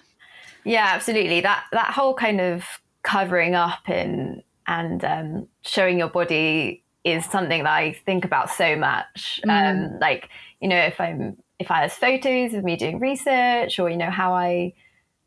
[0.63, 2.63] yeah absolutely that that whole kind of
[3.03, 8.75] covering up and and um, showing your body is something that i think about so
[8.75, 10.29] much um, like
[10.59, 14.11] you know if i'm if i have photos of me doing research or you know
[14.11, 14.71] how i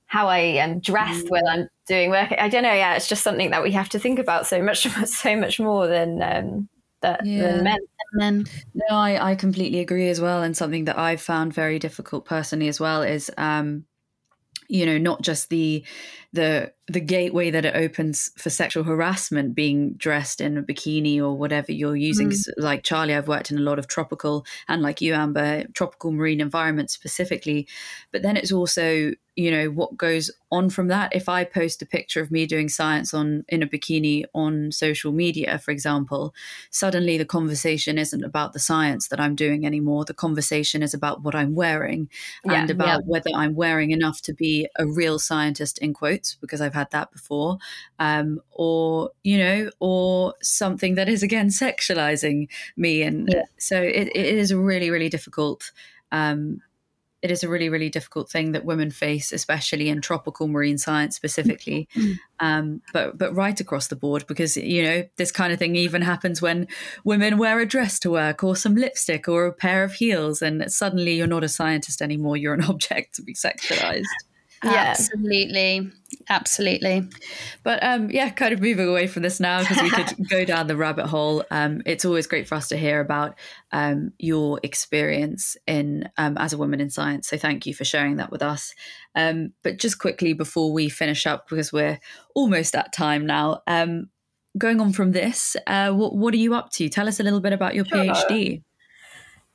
[0.06, 3.50] how i am dressed when i'm doing work i don't know yeah it's just something
[3.50, 6.68] that we have to think about so much so much more than um
[7.00, 7.48] that, Yeah.
[7.48, 7.78] than men
[8.20, 10.42] And No, I, I completely agree as well.
[10.42, 13.84] And something that I've found very difficult personally as well is, um,
[14.68, 15.84] you know, not just the
[16.34, 21.32] the the gateway that it opens for sexual harassment being dressed in a bikini or
[21.34, 22.28] whatever you're using.
[22.28, 22.32] Mm.
[22.32, 26.12] 'Cause Like Charlie, I've worked in a lot of tropical and like you, Amber, tropical
[26.12, 27.66] marine environments specifically.
[28.12, 31.16] But then it's also, you know, what goes on from that.
[31.16, 35.10] If I post a picture of me doing science on in a bikini on social
[35.10, 36.34] media, for example,
[36.70, 40.04] suddenly the conversation isn't about the science that I'm doing anymore.
[40.04, 42.10] The conversation is about what I'm wearing
[42.44, 46.60] Yeah, and about whether I'm wearing enough to be a real scientist in quotes, because
[46.60, 47.58] I've had that before,
[47.98, 53.02] um, or, you know, or something that is again sexualizing me.
[53.02, 53.42] And Yeah.
[53.58, 55.72] so it, it is a really, really difficult.
[56.12, 56.60] Um,
[57.24, 61.16] it is a really, really difficult thing that women face, especially in tropical marine science
[61.16, 61.88] specifically,
[62.38, 66.02] um, but but right across the board because you know this kind of thing even
[66.02, 66.68] happens when
[67.02, 70.70] women wear a dress to work or some lipstick or a pair of heels, and
[70.70, 74.04] suddenly you're not a scientist anymore; you're an object to be sexualized.
[74.62, 74.90] Yeah.
[74.90, 75.90] absolutely,
[76.28, 77.08] absolutely.
[77.62, 80.66] But um, yeah, kind of moving away from this now because we could go down
[80.66, 81.44] the rabbit hole.
[81.50, 83.36] Um, it's always great for us to hear about
[83.72, 87.28] um, your experience in um, as a woman in science.
[87.28, 88.74] So thank you for sharing that with us.
[89.14, 92.00] Um, but just quickly before we finish up, because we're
[92.34, 93.62] almost at time now.
[93.66, 94.08] Um,
[94.56, 96.88] going on from this, uh, what, what are you up to?
[96.88, 98.62] Tell us a little bit about your PhD.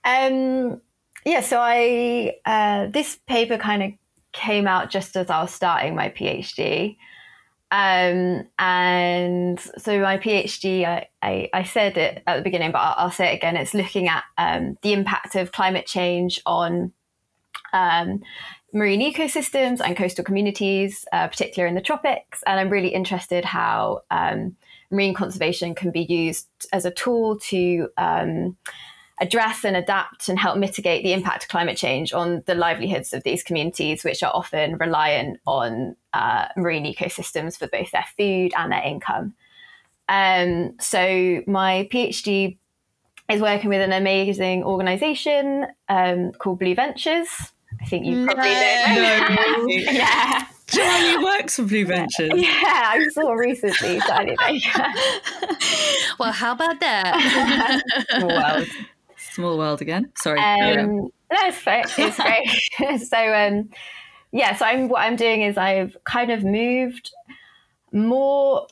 [0.04, 0.82] Um,
[1.26, 3.92] yeah, so I uh, this paper kind of
[4.40, 6.96] came out just as I was starting my PhD.
[7.72, 12.96] Um, and so my PhD, I, I, I said it at the beginning, but I'll,
[12.98, 13.56] I'll say it again.
[13.58, 16.94] It's looking at um, the impact of climate change on
[17.74, 18.24] um,
[18.74, 22.42] marine ecosystems and coastal communities, uh, particularly in the tropics.
[22.48, 24.56] And I'm really interested how um,
[24.90, 28.58] marine conservation can be used as a tool to um,
[29.22, 33.24] address and adapt and help mitigate the impact of climate change on the livelihoods of
[33.24, 38.72] these communities, which are often reliant on uh, marine ecosystems for both their food and
[38.72, 39.34] their income.
[40.08, 42.58] Um, so my PhD
[43.30, 47.28] is working with an amazing organisation um, called Blue Ventures.
[47.82, 49.28] I think you probably know.
[49.30, 49.68] No.
[49.68, 50.46] yeah.
[50.68, 52.32] Charlie works for Blue Ventures.
[52.36, 54.00] Yeah, I saw recently.
[54.00, 54.62] So anyway,
[56.20, 57.82] Well, how about that?
[58.22, 58.66] well,
[59.40, 60.12] Small world again.
[60.18, 60.38] Sorry.
[60.38, 61.86] Um, no, it's great.
[61.98, 62.18] It's
[62.78, 63.00] great.
[63.00, 63.70] so, um,
[64.34, 64.54] yeah.
[64.54, 67.14] So, I'm what I'm doing is I've kind of moved
[67.94, 68.68] more.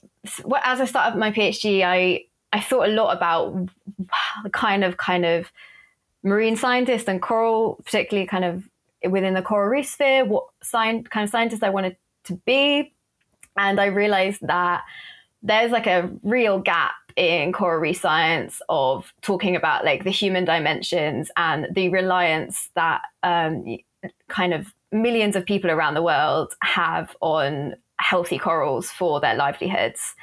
[0.61, 3.69] As I started my PhD, I I thought a lot about
[4.43, 5.53] the kind of kind of
[6.21, 8.67] marine scientist and coral, particularly kind of
[9.09, 10.25] within the coral reef sphere.
[10.25, 11.95] What sign kind of scientist I wanted
[12.25, 12.93] to be,
[13.55, 14.83] and I realized that
[15.41, 20.45] there's like a real gap in coral reef science of talking about like the human
[20.45, 23.77] dimensions and the reliance that um,
[24.29, 30.15] kind of millions of people around the world have on healthy corals for their livelihoods.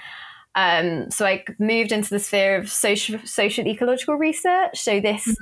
[0.56, 4.78] Um, so I moved into the sphere of social, social ecological research.
[4.78, 5.36] So this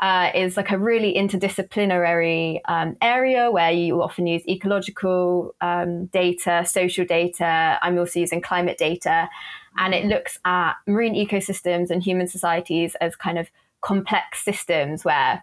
[0.00, 6.64] uh, is like a really interdisciplinary um, area where you often use ecological um, data,
[6.66, 7.78] social data.
[7.80, 9.30] I'm also using climate data,
[9.78, 13.48] and it looks at marine ecosystems and human societies as kind of
[13.80, 15.42] complex systems where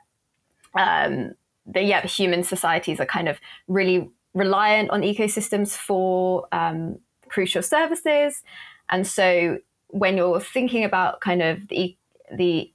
[0.78, 1.34] um,
[1.66, 8.44] the yeah human societies are kind of really reliant on ecosystems for um, crucial services,
[8.90, 9.58] and so
[9.88, 11.96] when you're thinking about kind of the
[12.32, 12.72] the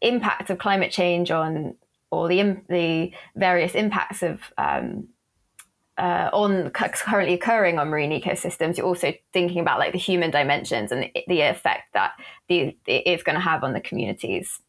[0.00, 1.74] impact of climate change on
[2.10, 5.08] or the the various impacts of um,
[5.96, 10.90] uh, on currently occurring on marine ecosystems, you're also thinking about like the human dimensions
[10.90, 12.12] and the, the effect that
[12.48, 14.60] the, it is going to have on the communities.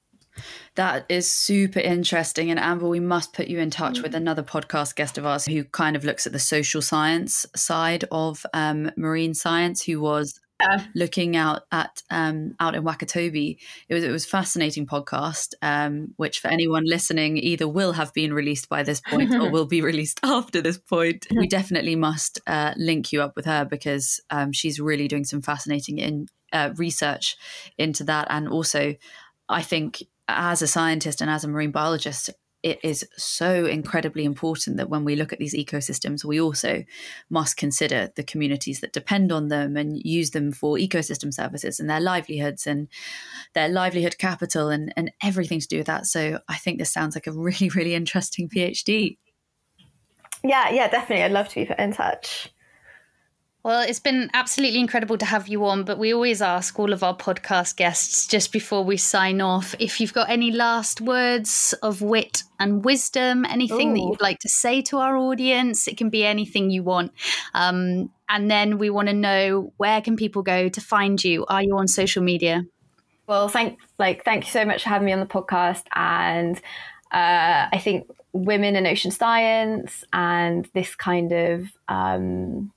[0.76, 2.52] That is super interesting.
[2.52, 5.64] And Amber, we must put you in touch with another podcast guest of ours who
[5.64, 10.86] kind of looks at the social science side of um, marine science, who was Yeah.
[10.96, 13.58] looking out at um, out in Wakatobi.
[13.90, 18.14] It was it was a fascinating podcast, um, which for anyone listening either will have
[18.14, 21.28] been released by this point or will be released after this point.
[21.36, 25.42] We definitely must uh, link you up with her because um, she's really doing some
[25.42, 27.36] fascinating in uh, research
[27.78, 28.96] into that, and also
[29.50, 32.30] I think as a scientist and as a marine biologist,
[32.66, 36.84] it is so incredibly important that when we look at these ecosystems, we also
[37.30, 41.88] must consider the communities that depend on them and use them for ecosystem services and
[41.88, 42.88] their livelihoods and
[43.54, 46.08] their livelihood capital and, and everything to do with that.
[46.08, 49.20] So I think this sounds like a really, really interesting PhD.
[50.44, 51.24] Yeah, yeah, definitely.
[51.24, 52.52] I'd love to be put in touch.
[53.66, 57.02] Well, it's been absolutely incredible to have you on, but we always ask all of
[57.02, 62.04] our podcast guests just before we sign off if you've got any last words of
[62.04, 65.88] wit and wisdom, anything that you'd like to say to our audience.
[65.88, 67.12] It can be anything you want.
[67.56, 71.44] Um, and then we want to know where can people go to find you?
[71.48, 72.68] Are you on social media?
[73.26, 76.56] Well, thank like thank you so much for having me on the podcast, and
[77.12, 82.72] uh, I think women in ocean science and this kind of um,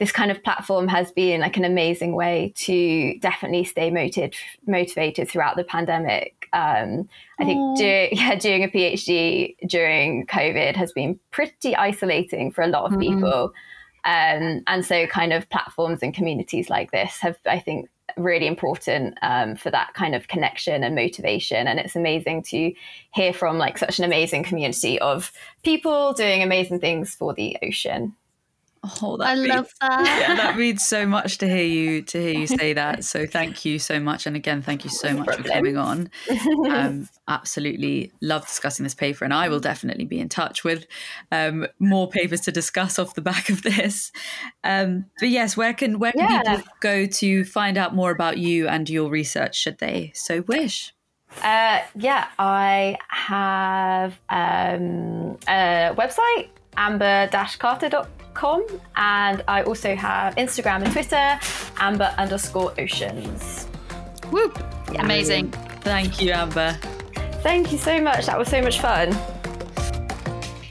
[0.00, 4.34] this kind of platform has been like an amazing way to definitely stay motivated
[4.66, 6.48] motivated throughout the pandemic.
[6.54, 7.06] Um,
[7.38, 12.66] I think do, yeah, doing a PhD during COVID has been pretty isolating for a
[12.66, 13.00] lot of Mhm.
[13.00, 13.52] people.
[14.04, 19.18] Um, and so, kind of platforms and communities like this have, I think, really important
[19.22, 21.68] um, for that kind of connection and motivation.
[21.68, 22.72] And it's amazing to
[23.12, 25.30] hear from like such an amazing community of
[25.62, 28.16] people doing amazing things for the ocean.
[28.82, 30.24] Oh, I means- love that.
[30.28, 33.04] yeah, that means so much to hear you to hear you say that.
[33.04, 36.08] So thank you so much, and again, thank you so much for coming on.
[36.66, 40.86] Um, absolutely love discussing this paper, and I will definitely be in touch with
[41.30, 44.12] um, more papers to discuss off the back of this.
[44.64, 46.56] Um, but yes, where can where can Yeah.
[46.56, 49.56] people go to find out more about you and your research?
[49.56, 50.94] Should they so wish?
[51.42, 58.66] Uh, yeah, I have um, a website, amber-carter.com,
[58.96, 61.38] and I also have Instagram and Twitter,
[61.78, 63.66] amber underscore oceans.
[64.30, 64.58] Whoop.
[64.92, 65.04] Yeah.
[65.04, 65.50] Amazing.
[65.82, 66.76] Thank you, Amber.
[67.42, 68.26] Thank you so much.
[68.26, 69.16] That was so much fun.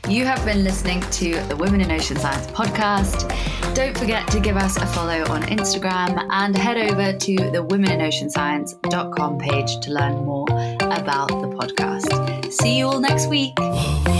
[0.07, 3.27] You have been listening to the Women in Ocean Science podcast.
[3.75, 9.37] Don't forget to give us a follow on Instagram and head over to the womeninoceanscience.com
[9.37, 10.47] page to learn more
[10.81, 12.51] about the podcast.
[12.51, 13.53] See you all next week.